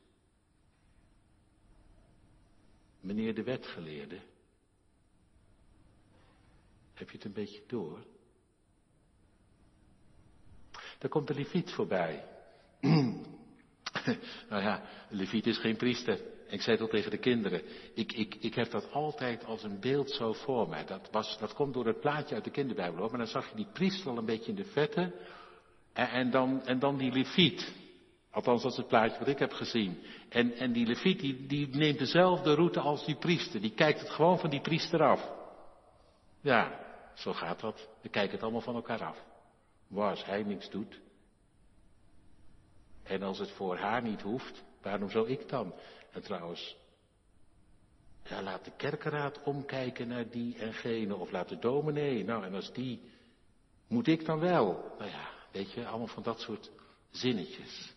Meneer 3.01 3.35
de 3.35 3.42
wetgeleerde, 3.42 4.20
heb 6.94 7.11
je 7.11 7.16
het 7.16 7.25
een 7.25 7.33
beetje 7.33 7.62
door? 7.66 8.05
Daar 10.98 11.11
komt 11.11 11.27
de 11.27 11.35
leviet 11.35 11.70
voorbij. 11.70 12.29
nou 14.51 14.62
ja, 14.62 14.88
de 15.09 15.16
leviet 15.16 15.46
is 15.46 15.59
geen 15.59 15.77
priester. 15.77 16.31
Ik 16.52 16.60
zei 16.62 16.76
het 16.76 16.84
al 16.84 16.90
tegen 16.90 17.10
de 17.10 17.18
kinderen. 17.18 17.62
Ik, 17.94 18.12
ik, 18.12 18.34
ik 18.34 18.54
heb 18.54 18.70
dat 18.70 18.92
altijd 18.92 19.44
als 19.44 19.62
een 19.62 19.80
beeld 19.80 20.10
zo 20.10 20.32
voor 20.32 20.68
mij. 20.68 20.84
Dat, 20.84 21.08
was, 21.10 21.38
dat 21.38 21.54
komt 21.54 21.74
door 21.74 21.86
het 21.86 22.00
plaatje 22.00 22.34
uit 22.34 22.44
de 22.44 22.50
kinderbijbel 22.50 22.98
hoor. 23.00 23.10
Maar 23.10 23.18
dan 23.18 23.26
zag 23.26 23.48
je 23.48 23.56
die 23.56 23.70
priester 23.72 24.10
al 24.10 24.18
een 24.18 24.24
beetje 24.24 24.50
in 24.50 24.56
de 24.56 24.64
vette. 24.64 25.12
En, 25.92 26.08
en, 26.08 26.30
dan, 26.30 26.66
en 26.66 26.78
dan 26.78 26.96
die 26.96 27.12
leviet. 27.12 27.72
Althans, 28.30 28.62
dat 28.62 28.70
is 28.70 28.76
het 28.76 28.88
plaatje 28.88 29.18
wat 29.18 29.28
ik 29.28 29.38
heb 29.38 29.52
gezien. 29.52 30.02
En, 30.28 30.52
en 30.52 30.72
die 30.72 30.86
leviet 30.86 31.20
die, 31.48 31.68
neemt 31.68 31.98
dezelfde 31.98 32.54
route 32.54 32.80
als 32.80 33.04
die 33.04 33.16
priester. 33.16 33.60
Die 33.60 33.74
kijkt 33.74 34.00
het 34.00 34.10
gewoon 34.10 34.38
van 34.38 34.50
die 34.50 34.60
priester 34.60 35.02
af. 35.02 35.30
Ja, 36.40 36.80
zo 37.14 37.32
gaat 37.32 37.60
dat. 37.60 37.88
We 38.02 38.08
kijken 38.08 38.32
het 38.32 38.42
allemaal 38.42 38.60
van 38.60 38.74
elkaar 38.74 39.04
af. 39.04 39.24
Waar 39.88 40.10
als 40.10 40.24
hij 40.24 40.42
niks 40.42 40.70
doet. 40.70 41.00
En 43.02 43.22
als 43.22 43.38
het 43.38 43.50
voor 43.50 43.76
haar 43.76 44.02
niet 44.02 44.22
hoeft, 44.22 44.64
waarom 44.82 45.10
zou 45.10 45.28
ik 45.28 45.48
dan? 45.48 45.74
En 46.12 46.22
trouwens, 46.22 46.77
Ja, 48.25 48.42
laat 48.42 48.64
de 48.64 48.72
kerkenraad 48.77 49.42
omkijken 49.42 50.09
naar 50.09 50.31
die 50.31 50.59
en 50.59 50.72
gene. 50.75 51.16
Of 51.16 51.31
laat 51.31 51.48
de 51.48 51.59
dominee. 51.59 52.25
Nou, 52.25 52.44
en 52.44 52.55
als 52.55 52.72
die. 52.72 53.11
Moet 53.88 54.07
ik 54.07 54.25
dan 54.25 54.38
wel? 54.40 54.94
Nou 54.98 55.11
ja, 55.11 55.31
weet 55.53 55.72
je, 55.72 55.87
allemaal 55.87 56.07
van 56.07 56.22
dat 56.22 56.40
soort 56.40 56.70
zinnetjes. 57.11 57.94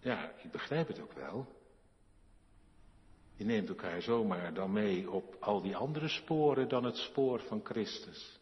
Ja, 0.00 0.32
ik 0.42 0.50
begrijp 0.50 0.88
het 0.88 1.00
ook 1.00 1.12
wel. 1.12 1.46
Je 3.36 3.44
neemt 3.44 3.68
elkaar 3.68 4.02
zomaar 4.02 4.54
dan 4.54 4.72
mee 4.72 5.10
op 5.10 5.36
al 5.40 5.62
die 5.62 5.76
andere 5.76 6.08
sporen 6.08 6.68
dan 6.68 6.84
het 6.84 6.96
spoor 6.96 7.40
van 7.40 7.60
Christus. 7.64 8.38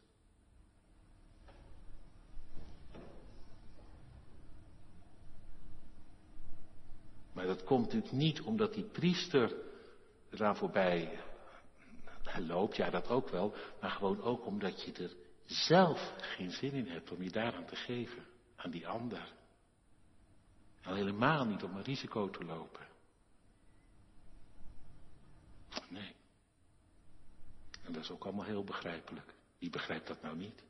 Dat 7.47 7.65
komt 7.65 7.85
natuurlijk 7.85 8.13
niet 8.13 8.41
omdat 8.41 8.75
die 8.75 8.85
priester 8.85 9.55
eraan 10.31 10.57
voorbij 10.57 11.19
loopt, 12.39 12.77
ja 12.77 12.91
dat 12.91 13.09
ook 13.09 13.29
wel, 13.29 13.55
maar 13.81 13.91
gewoon 13.91 14.23
ook 14.23 14.47
omdat 14.47 14.83
je 14.83 14.93
er 14.93 15.17
zelf 15.45 16.15
geen 16.17 16.51
zin 16.51 16.73
in 16.73 16.87
hebt 16.87 17.11
om 17.11 17.23
je 17.23 17.31
daaraan 17.31 17.67
te 17.67 17.77
geven, 17.77 18.27
aan 18.57 18.71
die 18.71 18.89
ander. 18.89 19.33
Al 20.83 20.95
helemaal 20.95 21.45
niet 21.45 21.63
om 21.63 21.77
een 21.77 21.83
risico 21.83 22.31
te 22.31 22.45
lopen. 22.45 22.87
Nee. 25.89 26.15
En 27.85 27.93
dat 27.93 28.03
is 28.03 28.11
ook 28.11 28.25
allemaal 28.25 28.45
heel 28.45 28.65
begrijpelijk. 28.65 29.35
Wie 29.59 29.71
begrijpt 29.71 30.07
dat 30.07 30.23
nou 30.23 30.37
niet? 30.37 30.63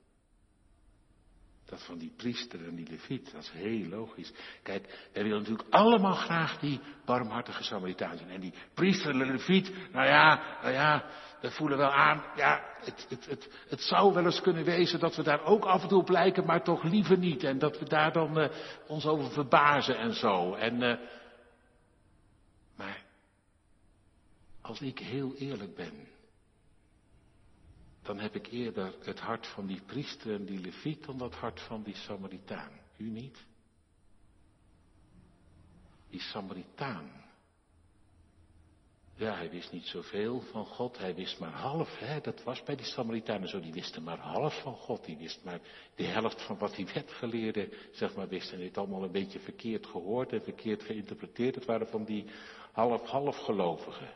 Dat 1.73 1.83
van 1.83 1.99
die 1.99 2.13
priester 2.17 2.65
en 2.65 2.75
die 2.75 2.89
leviet, 2.91 3.33
dat 3.33 3.43
is 3.43 3.51
heel 3.51 3.89
logisch. 3.89 4.33
Kijk, 4.63 5.09
wij 5.13 5.23
willen 5.23 5.39
natuurlijk 5.39 5.69
allemaal 5.71 6.15
graag 6.15 6.59
die 6.59 6.81
barmhartige 7.05 7.63
Samaritaan 7.63 8.17
zijn. 8.17 8.31
En 8.31 8.41
die 8.41 8.55
priester 8.75 9.11
en 9.11 9.27
leviet, 9.27 9.73
nou 9.93 10.07
ja, 10.07 10.59
nou 10.63 10.73
ja, 10.73 11.05
we 11.41 11.51
voelen 11.51 11.79
wel 11.79 11.91
aan, 11.91 12.25
ja, 12.37 12.65
het, 12.85 13.07
het, 13.09 13.27
het, 13.27 13.49
het 13.69 13.81
zou 13.81 14.15
wel 14.15 14.25
eens 14.25 14.41
kunnen 14.41 14.65
wezen 14.65 15.01
dat 15.01 15.17
we 15.17 15.23
daar 15.23 15.45
ook 15.45 15.65
af 15.65 15.83
en 15.83 15.89
toe 15.89 16.01
op 16.01 16.09
lijken, 16.09 16.45
maar 16.45 16.63
toch 16.63 16.83
liever 16.83 17.19
niet. 17.19 17.45
En 17.45 17.59
dat 17.59 17.79
we 17.79 17.89
daar 17.89 18.13
dan 18.13 18.39
uh, 18.39 18.49
ons 18.87 19.07
over 19.07 19.31
verbazen 19.31 19.99
en 19.99 20.15
zo. 20.15 20.55
En, 20.55 20.83
uh, 20.83 20.97
maar 22.77 23.05
als 24.61 24.81
ik 24.81 24.99
heel 24.99 25.35
eerlijk 25.35 25.75
ben, 25.75 25.93
dan 28.03 28.19
heb 28.19 28.35
ik 28.35 28.47
eerder 28.47 28.95
het 29.05 29.21
hart 29.21 29.47
van 29.47 29.67
die 29.67 29.81
priester 29.81 30.35
en 30.35 30.45
die 30.45 30.61
leviet 30.61 31.05
dan 31.05 31.19
dat 31.19 31.35
hart 31.35 31.61
van 31.61 31.83
die 31.83 31.97
Samaritaan. 31.97 32.81
U 32.97 33.05
niet? 33.05 33.45
Die 36.11 36.21
Samaritaan. 36.21 37.23
Ja, 39.15 39.35
hij 39.35 39.51
wist 39.51 39.73
niet 39.73 39.87
zoveel 39.87 40.41
van 40.41 40.67
God, 40.67 40.99
hij 40.99 41.15
wist 41.15 41.39
maar 41.39 41.53
half. 41.53 41.99
Hè? 41.99 42.21
Dat 42.21 42.43
was 42.43 42.63
bij 42.63 42.77
die 42.77 42.87
Samaritanen 42.87 43.49
zo, 43.49 43.61
die 43.61 43.73
wisten 43.73 44.03
maar 44.03 44.19
half 44.19 44.61
van 44.63 44.75
God. 44.75 45.05
Die 45.05 45.17
wist 45.17 45.45
maar 45.45 45.61
de 45.95 46.05
helft 46.05 46.43
van 46.43 46.59
wat 46.59 46.75
die 46.75 46.87
wetgeleerden, 46.95 47.73
zeg 47.93 48.15
maar, 48.15 48.29
wisten. 48.29 48.55
En 48.55 48.61
dit 48.61 48.79
allemaal 48.79 49.03
een 49.03 49.13
beetje 49.13 49.41
verkeerd 49.41 49.87
gehoord 49.87 50.33
en 50.33 50.43
verkeerd 50.43 50.83
geïnterpreteerd. 50.83 51.55
Het 51.55 51.65
waren 51.65 51.89
van 51.89 52.05
die 52.05 52.27
half-half 52.73 53.37
gelovigen. 53.37 54.15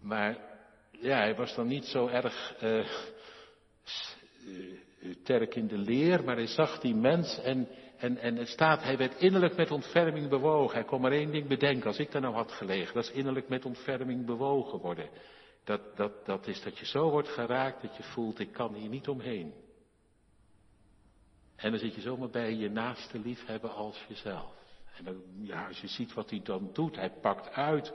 Maar 0.00 0.55
ja, 1.00 1.18
hij 1.18 1.34
was 1.34 1.54
dan 1.54 1.66
niet 1.66 1.84
zo 1.84 2.06
erg 2.06 2.54
uh, 2.62 2.86
in 5.56 5.66
de 5.66 5.78
leer, 5.78 6.24
maar 6.24 6.36
hij 6.36 6.46
zag 6.46 6.80
die 6.80 6.94
mens 6.94 7.38
en, 7.38 7.68
en, 7.96 8.18
en 8.18 8.36
het 8.36 8.48
staat, 8.48 8.82
hij 8.82 8.96
werd 8.96 9.20
innerlijk 9.20 9.56
met 9.56 9.70
ontferming 9.70 10.28
bewogen. 10.28 10.74
Hij 10.74 10.84
kon 10.84 11.00
maar 11.00 11.12
één 11.12 11.30
ding 11.30 11.48
bedenken, 11.48 11.86
als 11.86 11.98
ik 11.98 12.12
daar 12.12 12.20
nou 12.20 12.34
had 12.34 12.52
gelegen, 12.52 12.94
dat 12.94 13.04
is 13.04 13.10
innerlijk 13.10 13.48
met 13.48 13.64
ontferming 13.64 14.26
bewogen 14.26 14.78
worden. 14.78 15.08
Dat, 15.64 15.96
dat, 15.96 16.26
dat 16.26 16.46
is 16.46 16.62
dat 16.62 16.78
je 16.78 16.86
zo 16.86 17.10
wordt 17.10 17.28
geraakt 17.28 17.82
dat 17.82 17.96
je 17.96 18.02
voelt, 18.02 18.38
ik 18.38 18.52
kan 18.52 18.74
hier 18.74 18.88
niet 18.88 19.08
omheen. 19.08 19.54
En 21.56 21.70
dan 21.70 21.80
zit 21.80 21.94
je 21.94 22.00
zomaar 22.00 22.30
bij 22.30 22.54
je 22.54 22.70
naaste 22.70 23.18
lief 23.18 23.46
hebben 23.46 23.74
als 23.74 24.04
jezelf. 24.08 24.54
En 25.04 25.22
ja, 25.42 25.66
als 25.66 25.80
je 25.80 25.86
ziet 25.86 26.14
wat 26.14 26.30
hij 26.30 26.40
dan 26.42 26.70
doet, 26.72 26.96
hij 26.96 27.10
pakt 27.10 27.50
uit 27.52 27.92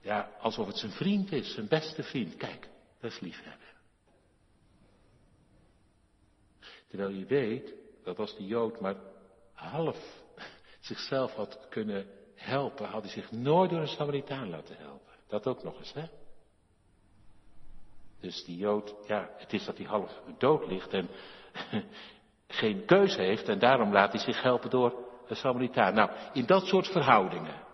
ja, 0.00 0.30
alsof 0.40 0.66
het 0.66 0.76
zijn 0.76 0.92
vriend 0.92 1.32
is, 1.32 1.54
zijn 1.54 1.68
beste 1.68 2.02
vriend. 2.02 2.36
Kijk, 2.36 2.68
dat 3.00 3.10
is 3.10 3.20
liefhebben. 3.20 3.68
Terwijl 6.88 7.10
je 7.10 7.26
weet 7.26 7.74
dat 8.04 8.18
als 8.18 8.36
die 8.36 8.46
Jood 8.46 8.80
maar 8.80 8.96
half 9.52 9.96
zichzelf 10.80 11.34
had 11.34 11.66
kunnen 11.68 12.06
helpen, 12.34 12.86
had 12.86 13.02
hij 13.02 13.12
zich 13.12 13.30
nooit 13.32 13.70
door 13.70 13.80
een 13.80 13.88
Samaritaan 13.88 14.50
laten 14.50 14.76
helpen. 14.76 15.12
Dat 15.28 15.46
ook 15.46 15.62
nog 15.62 15.78
eens, 15.78 15.92
hè? 15.92 16.04
Dus 18.20 18.44
die 18.44 18.56
Jood, 18.56 18.94
ja, 19.06 19.30
het 19.36 19.52
is 19.52 19.64
dat 19.64 19.76
hij 19.76 19.86
half 19.86 20.20
dood 20.38 20.66
ligt 20.66 20.92
en 20.92 21.08
geen 22.60 22.84
keuze 22.84 23.20
heeft 23.20 23.48
en 23.48 23.58
daarom 23.58 23.92
laat 23.92 24.12
hij 24.12 24.20
zich 24.20 24.42
helpen 24.42 24.70
door 24.70 25.08
een 25.26 25.36
Samaritaan. 25.36 25.94
Nou, 25.94 26.10
in 26.32 26.46
dat 26.46 26.66
soort 26.66 26.86
verhoudingen 26.86 27.68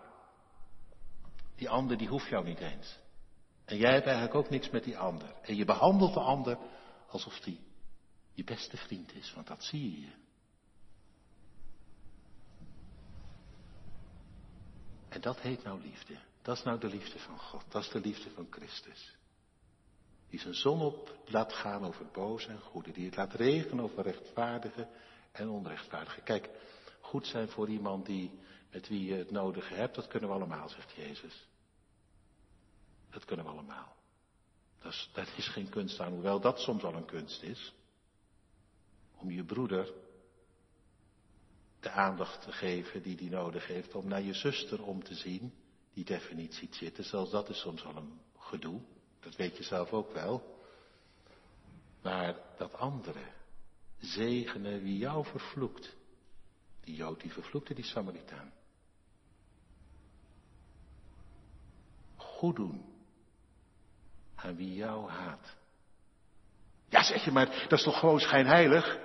die 1.57 1.69
ander 1.69 1.97
die 1.97 2.07
hoeft 2.07 2.27
jou 2.27 2.45
niet 2.45 2.59
eens. 2.59 2.99
En 3.65 3.77
jij 3.77 3.93
hebt 3.93 4.05
eigenlijk 4.05 4.35
ook 4.35 4.49
niks 4.49 4.69
met 4.69 4.83
die 4.83 4.97
ander. 4.97 5.35
En 5.41 5.55
je 5.55 5.65
behandelt 5.65 6.13
de 6.13 6.19
ander 6.19 6.57
alsof 7.07 7.39
die 7.39 7.59
je 8.33 8.43
beste 8.43 8.77
vriend 8.77 9.13
is, 9.13 9.33
want 9.33 9.47
dat 9.47 9.63
zie 9.63 10.01
je. 10.01 10.11
En 15.09 15.21
dat 15.21 15.39
heet 15.39 15.63
nou 15.63 15.81
liefde. 15.81 16.17
Dat 16.41 16.57
is 16.57 16.63
nou 16.63 16.79
de 16.79 16.87
liefde 16.87 17.19
van 17.19 17.39
God. 17.39 17.63
Dat 17.69 17.83
is 17.83 17.89
de 17.89 17.99
liefde 17.99 18.29
van 18.29 18.47
Christus. 18.49 19.15
Die 20.29 20.39
zijn 20.39 20.53
zon 20.53 20.81
op 20.81 21.17
laat 21.25 21.53
gaan 21.53 21.85
over 21.85 22.05
boze 22.11 22.47
en 22.47 22.59
goede. 22.59 22.91
Die 22.91 23.05
het 23.05 23.15
laat 23.15 23.33
regenen 23.33 23.83
over 23.83 24.03
rechtvaardige 24.03 24.87
en 25.31 25.49
onrechtvaardige. 25.49 26.21
Kijk, 26.21 26.49
goed 27.07 27.27
zijn 27.27 27.49
voor 27.49 27.69
iemand 27.69 28.05
die 28.05 28.31
met 28.71 28.87
wie 28.87 29.05
je 29.05 29.13
het 29.13 29.31
nodige 29.31 29.73
hebt, 29.73 29.95
dat 29.95 30.07
kunnen 30.07 30.29
we 30.29 30.35
allemaal, 30.35 30.69
zegt 30.69 30.91
Jezus. 30.91 31.47
Dat 33.09 33.25
kunnen 33.25 33.45
we 33.45 33.51
allemaal. 33.51 33.95
Dat 34.81 34.91
is, 34.91 35.09
dat 35.13 35.27
is 35.35 35.47
geen 35.47 35.69
kunst 35.69 35.99
aan, 35.99 36.11
hoewel 36.11 36.39
dat 36.39 36.59
soms 36.59 36.83
al 36.83 36.93
een 36.93 37.05
kunst 37.05 37.41
is. 37.41 37.73
Om 39.15 39.31
je 39.31 39.43
broeder 39.43 39.93
de 41.79 41.89
aandacht 41.89 42.41
te 42.41 42.51
geven 42.51 43.01
die 43.01 43.15
die 43.15 43.29
nodig 43.29 43.67
heeft, 43.67 43.95
om 43.95 44.07
naar 44.07 44.21
je 44.21 44.33
zuster 44.33 44.83
om 44.83 45.03
te 45.03 45.15
zien, 45.15 45.53
die 45.93 46.03
het 46.03 46.21
even 46.21 46.35
niet 46.35 46.67
zitten. 46.71 47.03
Zelfs 47.03 47.31
dat 47.31 47.49
is 47.49 47.59
soms 47.59 47.83
al 47.83 47.95
een 47.95 48.21
gedoe, 48.37 48.81
dat 49.19 49.35
weet 49.35 49.57
je 49.57 49.63
zelf 49.63 49.91
ook 49.91 50.11
wel. 50.11 50.59
Maar 52.01 52.35
dat 52.57 52.73
andere, 52.73 53.23
zegenen 53.99 54.81
wie 54.83 54.97
jou 54.97 55.25
vervloekt. 55.25 55.96
Die 56.87 56.95
Jood 56.95 57.21
die 57.21 57.31
vervloekte 57.31 57.75
die 57.75 57.85
Samaritaan. 57.85 58.53
goed 62.37 62.55
doen 62.55 62.85
aan 64.35 64.55
wie 64.55 64.75
jou 64.75 65.09
haat. 65.09 65.55
Ja, 66.89 67.03
zeg 67.03 67.25
je, 67.25 67.31
maar 67.31 67.65
dat 67.69 67.79
is 67.79 67.83
toch 67.83 67.99
gewoon 67.99 68.19
schijnheilig? 68.19 68.99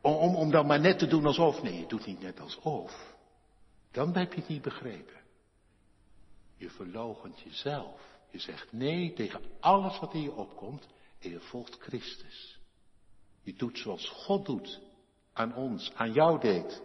Om, 0.00 0.14
om, 0.14 0.34
om 0.36 0.50
dan 0.50 0.66
maar 0.66 0.80
net 0.80 0.98
te 0.98 1.06
doen 1.06 1.26
alsof. 1.26 1.62
Nee, 1.62 1.80
je 1.80 1.86
doet 1.86 2.06
niet 2.06 2.20
net 2.20 2.40
alsof. 2.40 3.14
Dan 3.90 4.16
heb 4.16 4.32
je 4.32 4.40
het 4.40 4.48
niet 4.48 4.62
begrepen. 4.62 5.16
Je 6.56 6.70
verloochent 6.70 7.40
jezelf. 7.40 8.00
Je 8.30 8.38
zegt 8.38 8.72
nee 8.72 9.12
tegen 9.12 9.40
alles 9.60 9.98
wat 9.98 10.14
in 10.14 10.22
je 10.22 10.32
opkomt 10.32 10.86
en 11.18 11.30
je 11.30 11.40
volgt 11.40 11.76
Christus. 11.80 12.58
Je 13.42 13.54
doet 13.54 13.78
zoals 13.78 14.08
God 14.08 14.46
doet 14.46 14.80
aan 15.38 15.54
ons, 15.54 15.92
aan 15.94 16.12
jou 16.12 16.40
deed. 16.40 16.82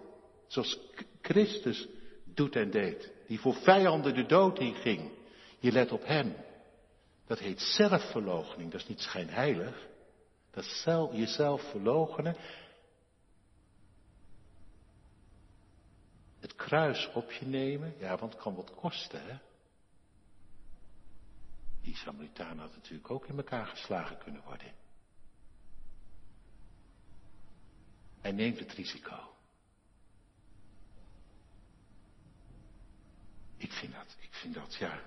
Zoals 0.48 0.80
Christus 1.22 1.88
doet 2.26 2.56
en 2.56 2.72
deed. 2.72 3.12
Die 3.28 3.40
voor 3.40 3.56
vijanden 3.56 4.14
de 4.14 4.26
dood 4.26 4.60
inging. 4.60 5.12
Je 5.60 5.72
let 5.72 5.92
op 5.92 6.06
Hem. 6.06 6.36
Dat 7.26 7.40
heet 7.40 7.62
zelfverloochening. 7.62 8.72
Dat 8.72 8.82
is 8.82 8.88
niet 8.88 9.00
schijnheilig. 9.00 9.88
Dat 10.52 10.64
is 10.64 10.82
zelf, 10.82 11.14
jezelf 11.14 11.70
verloochenen. 11.70 12.36
Het 16.40 16.56
kruis 16.56 17.10
op 17.14 17.32
je 17.32 17.46
nemen. 17.46 17.94
Ja, 17.98 18.18
want 18.18 18.34
het 18.34 18.42
kan 18.42 18.56
wat 18.56 18.76
kosten, 18.76 19.22
hè. 19.26 19.38
Die 21.82 21.96
Samaritaan 21.96 22.60
had 22.60 22.76
natuurlijk 22.76 23.12
ook 23.12 23.28
in 23.28 23.38
elkaar 23.38 23.66
geslagen 23.66 24.18
kunnen 24.18 24.42
worden. 24.46 24.83
Hij 28.24 28.32
neemt 28.32 28.60
het 28.60 28.74
risico. 28.74 29.36
Ik 33.58 33.72
vind 33.72 33.94
dat, 33.94 34.18
ik 34.20 34.34
vind 34.34 34.54
dat, 34.54 34.76
ja, 34.76 35.02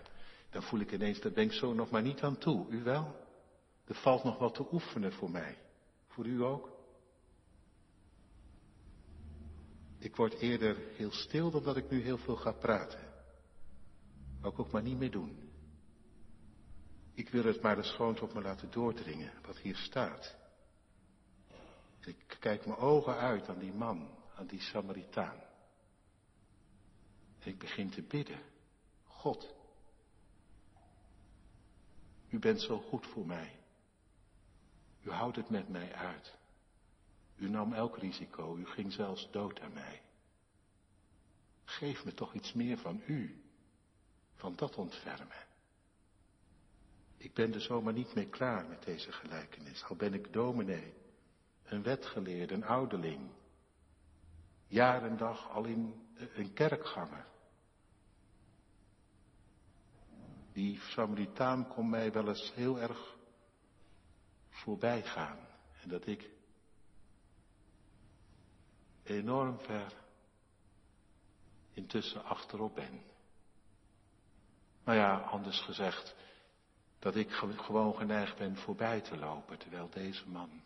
dan 0.51 0.63
voel 0.63 0.81
ik 0.81 0.93
ineens, 0.93 1.21
daar 1.21 1.33
ben 1.33 1.45
ik 1.45 1.53
zo 1.53 1.73
nog 1.73 1.91
maar 1.91 2.03
niet 2.03 2.21
aan 2.21 2.39
toe. 2.39 2.67
U 2.71 2.83
wel? 2.83 3.25
Er 3.85 3.95
valt 3.95 4.25
nog 4.25 4.39
wat 4.39 4.55
te 4.55 4.73
oefenen 4.73 5.13
voor 5.13 5.31
mij. 5.31 5.59
Voor 6.07 6.27
u 6.27 6.43
ook? 6.43 6.71
Ik 9.99 10.17
word 10.17 10.35
eerder 10.35 10.77
heel 10.97 11.13
stil 11.13 11.51
dan 11.51 11.63
dat 11.63 11.77
ik 11.77 11.91
nu 11.91 12.01
heel 12.01 12.19
veel 12.19 12.37
ga 12.37 12.53
praten. 12.53 13.01
Wou 14.41 14.53
ik 14.53 14.59
ook 14.59 14.71
maar 14.71 14.83
niet 14.83 14.99
meer 14.99 15.11
doen. 15.11 15.51
Ik 17.15 17.29
wil 17.29 17.45
het 17.45 17.63
maar 17.63 17.77
eens 17.77 17.91
gewoon 17.91 18.15
tot 18.15 18.35
me 18.35 18.43
laten 18.43 18.71
doordringen, 18.71 19.33
wat 19.47 19.59
hier 19.59 19.77
staat. 19.77 20.37
Ik 22.07 22.37
kijk 22.41 22.67
mijn 22.67 22.79
ogen 22.79 23.17
uit 23.17 23.49
aan 23.49 23.59
die 23.59 23.73
man, 23.73 24.09
aan 24.35 24.47
die 24.47 24.61
Samaritaan. 24.61 25.41
En 27.39 27.49
ik 27.49 27.59
begin 27.59 27.91
te 27.91 28.03
bidden. 28.03 28.41
God, 29.05 29.55
u 32.29 32.39
bent 32.39 32.61
zo 32.61 32.79
goed 32.79 33.07
voor 33.07 33.27
mij. 33.27 33.59
U 35.03 35.11
houdt 35.11 35.37
het 35.37 35.51
met 35.51 35.69
mij 35.69 35.93
uit. 35.93 36.35
U 37.37 37.49
nam 37.49 37.73
elk 37.73 37.99
risico, 37.99 38.57
u 38.57 38.67
ging 38.67 38.93
zelfs 38.93 39.31
dood 39.31 39.61
aan 39.61 39.73
mij. 39.73 40.03
Geef 41.65 42.05
me 42.05 42.15
toch 42.15 42.35
iets 42.35 42.53
meer 42.53 42.79
van 42.79 43.03
u, 43.07 43.43
van 44.35 44.57
dat 44.57 44.77
ontfermen. 44.77 45.47
Ik 47.17 47.35
ben 47.35 47.55
er 47.55 47.61
zomaar 47.61 47.93
niet 47.93 48.15
mee 48.15 48.29
klaar 48.29 48.67
met 48.69 48.85
deze 48.85 49.13
gelijkenis, 49.13 49.85
al 49.85 49.97
ben 49.97 50.15
ik 50.15 50.33
dominee, 50.33 50.95
een 51.67 51.83
wetgeleerde, 51.83 52.55
een 52.55 52.65
ouderling, 52.65 53.31
jaar 54.67 55.03
en 55.03 55.17
dag 55.17 55.51
al 55.51 55.65
in 55.65 56.07
een 56.35 56.53
kerkganger. 56.53 57.27
Die 60.53 60.81
Samaritaan 60.81 61.69
kon 61.69 61.91
mij 61.91 62.13
wel 62.13 62.29
eens 62.29 62.55
heel 62.55 62.81
erg 62.81 63.17
voorbij 64.49 65.03
gaan. 65.03 65.39
En 65.83 65.89
dat 65.89 66.07
ik 66.07 66.31
enorm 69.03 69.59
ver 69.59 69.93
intussen 71.73 72.25
achterop 72.25 72.75
ben. 72.75 73.03
Nou 74.85 74.99
ja, 74.99 75.19
anders 75.19 75.61
gezegd, 75.61 76.15
dat 76.99 77.17
ik 77.17 77.31
gewoon 77.31 77.95
geneigd 77.95 78.37
ben 78.37 78.57
voorbij 78.57 79.01
te 79.01 79.17
lopen, 79.17 79.59
terwijl 79.59 79.91
deze 79.91 80.29
man 80.29 80.63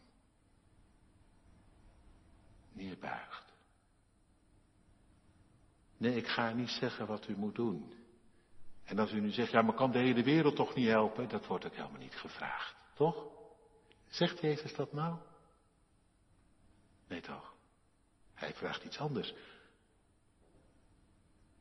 neerbuigt. 2.72 3.52
Nee, 5.96 6.16
ik 6.16 6.26
ga 6.26 6.52
niet 6.52 6.70
zeggen 6.70 7.06
wat 7.06 7.28
u 7.28 7.37
moet 7.37 7.54
doen. 7.54 7.94
En 8.85 8.98
als 8.98 9.12
u 9.12 9.20
nu 9.20 9.30
zegt, 9.30 9.50
ja, 9.50 9.62
maar 9.62 9.74
kan 9.74 9.90
de 9.90 9.98
hele 9.98 10.22
wereld 10.22 10.56
toch 10.56 10.74
niet 10.74 10.88
helpen? 10.88 11.28
Dat 11.28 11.46
wordt 11.46 11.64
ook 11.64 11.74
helemaal 11.74 12.00
niet 12.00 12.14
gevraagd, 12.14 12.76
toch? 12.94 13.26
Zegt 14.09 14.40
Jezus 14.40 14.74
dat 14.74 14.92
nou? 14.92 15.18
Nee 17.09 17.20
toch? 17.20 17.54
Hij 18.35 18.54
vraagt 18.54 18.85
iets 18.85 18.98
anders. 18.98 19.35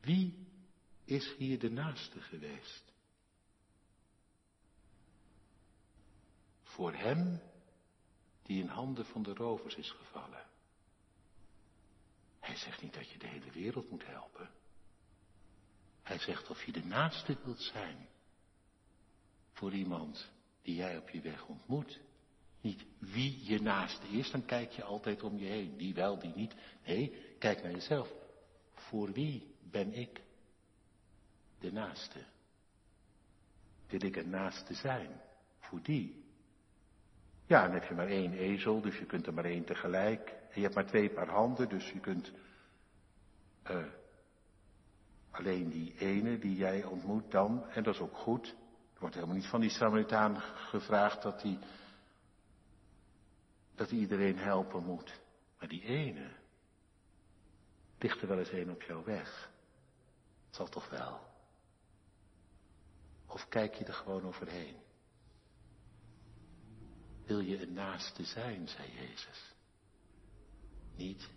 Wie 0.02 0.48
is 1.06 1.36
hier 1.38 1.60
de 1.60 1.72
naaste 1.72 2.22
geweest? 2.22 2.94
Voor 6.62 6.94
hem 6.94 7.42
die 8.44 8.62
in 8.62 8.68
handen 8.68 9.06
van 9.06 9.24
de 9.24 9.34
rovers 9.34 9.76
is 9.76 9.92
gevallen. 9.92 10.39
Hij 12.50 12.58
zegt 12.58 12.82
niet 12.82 12.94
dat 12.94 13.10
je 13.10 13.18
de 13.18 13.28
hele 13.28 13.52
wereld 13.52 13.90
moet 13.90 14.06
helpen. 14.06 14.50
Hij 16.02 16.20
zegt 16.20 16.50
of 16.50 16.64
je 16.64 16.72
de 16.72 16.84
naaste 16.84 17.38
wilt 17.44 17.62
zijn 17.62 18.08
voor 19.52 19.74
iemand 19.74 20.32
die 20.62 20.76
jij 20.76 20.98
op 20.98 21.10
je 21.10 21.22
weg 21.22 21.48
ontmoet. 21.48 22.00
Niet 22.62 22.86
wie 22.98 23.44
je 23.44 23.62
naaste 23.62 24.08
is, 24.08 24.32
dan 24.32 24.46
kijk 24.46 24.72
je 24.72 24.84
altijd 24.84 25.24
om 25.24 25.38
je 25.38 25.46
heen. 25.46 25.78
Die 25.78 25.94
wel, 25.94 26.20
die 26.20 26.34
niet. 26.36 26.56
Nee, 26.86 27.36
kijk 27.40 27.64
naar 27.64 27.72
jezelf. 27.72 28.14
Voor 28.74 29.12
wie 29.12 29.56
ben 29.62 29.94
ik 29.94 30.22
de 31.60 31.72
naaste? 31.72 32.24
Wil 33.88 34.04
ik 34.04 34.16
een 34.16 34.30
naaste 34.30 34.74
zijn? 34.74 35.22
Voor 35.60 35.82
die. 35.82 36.24
Ja, 37.46 37.64
dan 37.64 37.74
heb 37.74 37.84
je 37.84 37.94
maar 37.94 38.08
één 38.08 38.34
ezel, 38.34 38.82
dus 38.82 38.98
je 38.98 39.06
kunt 39.06 39.28
er 39.28 39.34
maar 39.34 39.46
één 39.46 39.66
tegelijk. 39.66 40.39
Je 40.60 40.66
hebt 40.66 40.78
maar 40.78 40.86
twee 40.88 41.10
paar 41.10 41.30
handen, 41.30 41.70
dus 41.70 41.92
je 41.92 42.00
kunt 42.00 42.32
uh, 43.72 43.86
alleen 45.32 45.70
die 45.70 45.98
ene 45.98 46.40
die 46.40 46.56
jij 46.56 46.84
ontmoet 46.84 47.32
dan, 47.32 47.70
en 47.70 47.84
dat 47.84 47.94
is 47.94 48.00
ook 48.00 48.18
goed. 48.18 48.48
Er 48.94 49.00
wordt 49.00 49.16
helemaal 49.16 49.36
niet 49.36 49.48
van 49.48 49.62
die 49.62 49.70
Samaritaan 49.70 50.42
gevraagd 50.42 51.22
dat 51.22 51.42
hij 51.42 51.60
dat 53.76 53.92
iedereen 53.92 54.38
helpen 54.38 54.84
moet. 54.84 55.22
Maar 55.60 55.68
die 55.68 55.84
ene, 55.84 56.32
ligt 58.00 58.22
er 58.22 58.28
wel 58.28 58.40
eens 58.40 58.52
een 58.52 58.72
op 58.72 58.82
jouw 58.82 59.04
weg. 59.04 59.52
Het 60.46 60.56
zal 60.56 60.70
toch 60.70 60.90
wel. 60.90 61.20
Of 63.26 63.48
kijk 63.48 63.74
je 63.74 63.86
er 63.86 63.94
gewoon 63.94 64.26
overheen? 64.26 64.76
Wil 67.26 67.40
je 67.40 67.62
een 67.62 67.74
naaste 67.74 68.24
zijn, 68.24 68.68
zei 68.68 68.92
Jezus. 68.92 69.58
Niet 71.00 71.30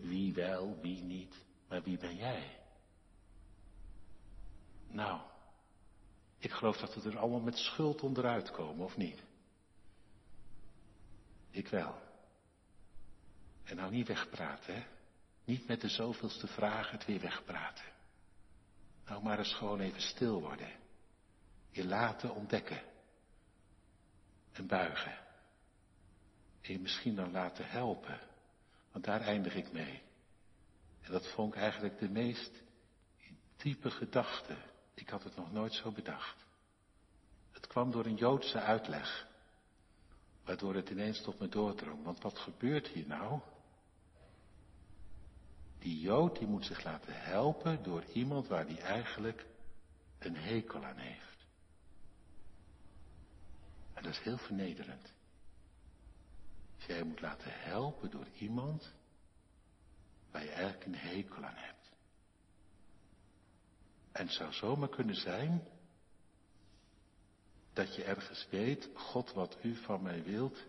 wie 0.00 0.34
wel, 0.34 0.78
wie 0.80 1.02
niet, 1.02 1.34
maar 1.68 1.82
wie 1.82 1.98
ben 1.98 2.16
jij? 2.16 2.58
Nou, 4.88 5.20
ik 6.38 6.50
geloof 6.50 6.76
dat 6.76 6.94
we 6.94 7.10
er 7.10 7.18
allemaal 7.18 7.40
met 7.40 7.56
schuld 7.56 8.02
onderuit 8.02 8.50
komen, 8.50 8.84
of 8.84 8.96
niet? 8.96 9.22
Ik 11.50 11.68
wel. 11.68 11.94
En 13.64 13.76
nou 13.76 13.90
niet 13.90 14.06
wegpraten, 14.06 14.74
hè? 14.74 14.86
Niet 15.44 15.66
met 15.66 15.80
de 15.80 15.88
zoveelste 15.88 16.46
vragen 16.46 16.98
het 16.98 17.06
weer 17.06 17.20
wegpraten. 17.20 17.92
Nou 19.04 19.22
maar 19.22 19.38
eens 19.38 19.54
gewoon 19.54 19.80
even 19.80 20.02
stil 20.02 20.40
worden. 20.40 20.70
Je 21.70 21.86
laten 21.86 22.34
ontdekken. 22.34 22.82
En 24.52 24.66
buigen. 24.66 25.18
En 26.60 26.72
je 26.72 26.78
misschien 26.78 27.14
dan 27.14 27.30
laten 27.30 27.68
helpen. 27.68 28.34
Want 28.96 29.08
daar 29.08 29.20
eindig 29.20 29.54
ik 29.54 29.72
mee. 29.72 30.02
En 31.00 31.12
dat 31.12 31.26
vond 31.26 31.54
ik 31.54 31.60
eigenlijk 31.60 31.98
de 31.98 32.08
meest 32.08 32.62
diepe 33.56 33.90
gedachte. 33.90 34.56
Ik 34.94 35.08
had 35.08 35.24
het 35.24 35.36
nog 35.36 35.52
nooit 35.52 35.72
zo 35.72 35.92
bedacht. 35.92 36.44
Het 37.52 37.66
kwam 37.66 37.90
door 37.90 38.06
een 38.06 38.14
Joodse 38.14 38.60
uitleg. 38.60 39.26
Waardoor 40.44 40.74
het 40.74 40.90
ineens 40.90 41.22
tot 41.22 41.38
me 41.38 41.48
doordrong. 41.48 42.04
Want 42.04 42.22
wat 42.22 42.38
gebeurt 42.38 42.86
hier 42.86 43.06
nou? 43.06 43.40
Die 45.78 46.00
Jood 46.00 46.38
die 46.38 46.48
moet 46.48 46.64
zich 46.64 46.84
laten 46.84 47.22
helpen 47.22 47.82
door 47.82 48.04
iemand 48.04 48.46
waar 48.46 48.66
die 48.66 48.80
eigenlijk 48.80 49.46
een 50.18 50.36
hekel 50.36 50.84
aan 50.84 50.98
heeft. 50.98 51.46
En 53.94 54.02
dat 54.02 54.12
is 54.12 54.20
heel 54.20 54.38
vernederend. 54.38 55.12
Jij 56.86 57.02
moet 57.02 57.20
laten 57.20 57.50
helpen 57.52 58.10
door 58.10 58.26
iemand 58.34 58.92
waar 60.30 60.44
je 60.44 60.50
eigenlijk 60.50 60.84
een 60.84 60.94
hekel 60.94 61.44
aan 61.44 61.56
hebt. 61.56 61.90
En 64.12 64.26
het 64.26 64.34
zou 64.34 64.52
zomaar 64.52 64.88
kunnen 64.88 65.16
zijn 65.16 65.68
dat 67.72 67.94
je 67.94 68.04
ergens 68.04 68.46
weet, 68.50 68.88
God, 68.94 69.32
wat 69.32 69.56
u 69.62 69.76
van 69.76 70.02
mij 70.02 70.22
wilt, 70.22 70.64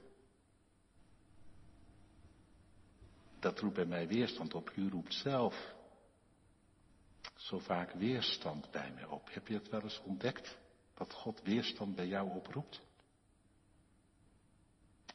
dat 3.40 3.60
roept 3.60 3.76
bij 3.76 3.86
mij 3.86 4.08
weerstand 4.08 4.54
op. 4.54 4.72
U 4.76 4.90
roept 4.90 5.14
zelf 5.14 5.76
zo 7.36 7.60
vaak 7.60 7.92
weerstand 7.92 8.72
bij 8.72 8.92
mij 8.92 9.06
op. 9.06 9.34
Heb 9.34 9.48
je 9.48 9.54
het 9.54 9.70
wel 9.70 9.82
eens 9.82 10.02
ontdekt? 10.04 10.58
Dat 10.94 11.14
God 11.14 11.42
weerstand 11.42 11.96
bij 11.96 12.08
jou 12.08 12.30
oproept? 12.30 12.82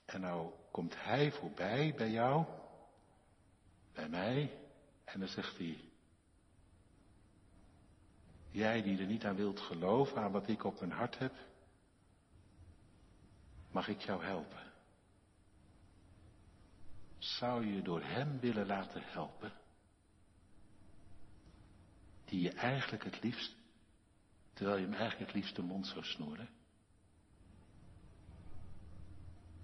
En 0.05 0.21
nou 0.21 0.53
komt 0.73 0.95
hij 1.05 1.33
voorbij 1.33 1.95
bij 1.95 2.11
jou, 2.11 2.47
bij 3.93 4.09
mij, 4.09 4.59
en 5.05 5.21
dan 5.21 5.29
zegt 5.29 5.59
hij, 5.59 5.85
jij 8.51 8.83
die 8.83 8.99
er 8.99 9.07
niet 9.07 9.25
aan 9.25 9.37
wilt 9.37 9.61
geloven, 9.61 10.23
aan 10.23 10.33
wat 10.33 10.49
ik 10.49 10.65
op 10.65 10.81
mijn 10.81 10.93
hart 10.93 11.19
heb, 11.19 11.35
mag 13.71 13.89
ik 13.89 14.01
jou 14.01 14.25
helpen? 14.25 14.73
Zou 17.19 17.67
je 17.67 17.83
door 17.83 18.03
hem 18.03 18.41
willen 18.41 18.67
laten 18.67 19.03
helpen? 19.03 19.53
Die 22.25 22.41
je 22.41 22.51
eigenlijk 22.51 23.05
het 23.05 23.23
liefst, 23.23 23.55
terwijl 24.53 24.77
je 24.77 24.85
hem 24.85 24.95
eigenlijk 24.95 25.31
het 25.31 25.41
liefst 25.41 25.57
de 25.57 25.63
mond 25.63 25.87
zou 25.87 26.05
snoeren? 26.05 26.49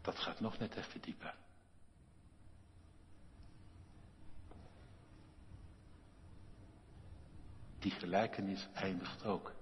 Dat 0.09 0.19
gaat 0.19 0.41
nog 0.41 0.59
net 0.59 0.77
even 0.77 1.01
dieper. 1.01 1.35
Die 7.79 7.91
gelijkenis 7.91 8.69
eindigt 8.73 9.25
ook. 9.25 9.55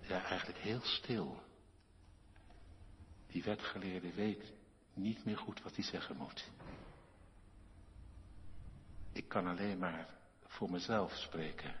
Ja, 0.00 0.24
eigenlijk 0.24 0.58
heel 0.58 0.80
stil. 0.80 1.42
Die 3.26 3.42
wetgeleerde 3.42 4.12
weet 4.12 4.52
niet 4.94 5.24
meer 5.24 5.38
goed 5.38 5.62
wat 5.62 5.74
hij 5.74 5.84
zeggen 5.84 6.16
moet. 6.16 6.50
Ik 9.12 9.28
kan 9.28 9.46
alleen 9.46 9.78
maar 9.78 10.08
voor 10.46 10.70
mezelf 10.70 11.12
spreken. 11.12 11.74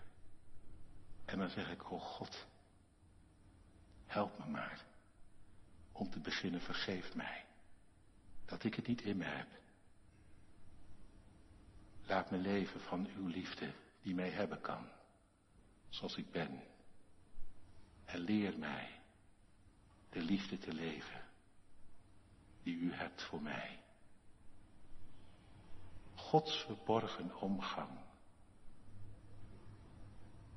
En 1.24 1.38
dan 1.38 1.48
zeg 1.48 1.70
ik, 1.70 1.90
oh 1.90 2.02
God, 2.02 2.46
help 4.06 4.38
me 4.38 4.46
maar. 4.46 4.91
Om 5.92 6.10
te 6.10 6.20
beginnen, 6.20 6.60
vergeef 6.60 7.14
mij. 7.14 7.44
Dat 8.44 8.64
ik 8.64 8.74
het 8.74 8.86
niet 8.86 9.02
in 9.02 9.16
me 9.16 9.24
heb. 9.24 9.48
Laat 12.06 12.30
me 12.30 12.36
leven 12.36 12.80
van 12.80 13.08
uw 13.16 13.26
liefde 13.26 13.72
die 14.02 14.14
mij 14.14 14.30
hebben 14.30 14.60
kan. 14.60 14.88
Zoals 15.88 16.16
ik 16.16 16.30
ben. 16.30 16.62
En 18.04 18.18
leer 18.18 18.58
mij 18.58 19.00
de 20.10 20.20
liefde 20.20 20.58
te 20.58 20.72
leven 20.72 21.22
die 22.62 22.76
u 22.76 22.92
hebt 22.92 23.22
voor 23.22 23.42
mij. 23.42 23.78
Gods 26.14 26.64
verborgen 26.64 27.40
omgang 27.40 27.98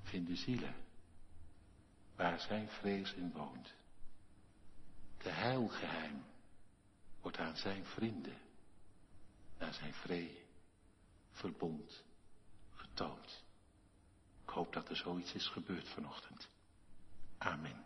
vinden 0.02 0.38
zielen 0.38 0.76
waar 2.16 2.40
zijn 2.40 2.70
vrees 2.70 3.14
in 3.14 3.32
woont. 3.32 3.74
De 5.26 5.32
heilgeheim 5.32 6.26
wordt 7.22 7.38
aan 7.38 7.58
zijn 7.58 7.86
vrienden, 7.86 8.38
aan 9.58 9.74
zijn 9.74 9.94
vrede, 9.94 10.42
verbond 11.32 12.04
getoond. 12.76 13.44
Ik 14.44 14.50
hoop 14.50 14.74
dat 14.74 14.90
er 14.90 14.96
zoiets 14.96 15.34
is 15.34 15.48
gebeurd 15.48 15.90
vanochtend. 15.90 16.48
Amen. 17.38 17.86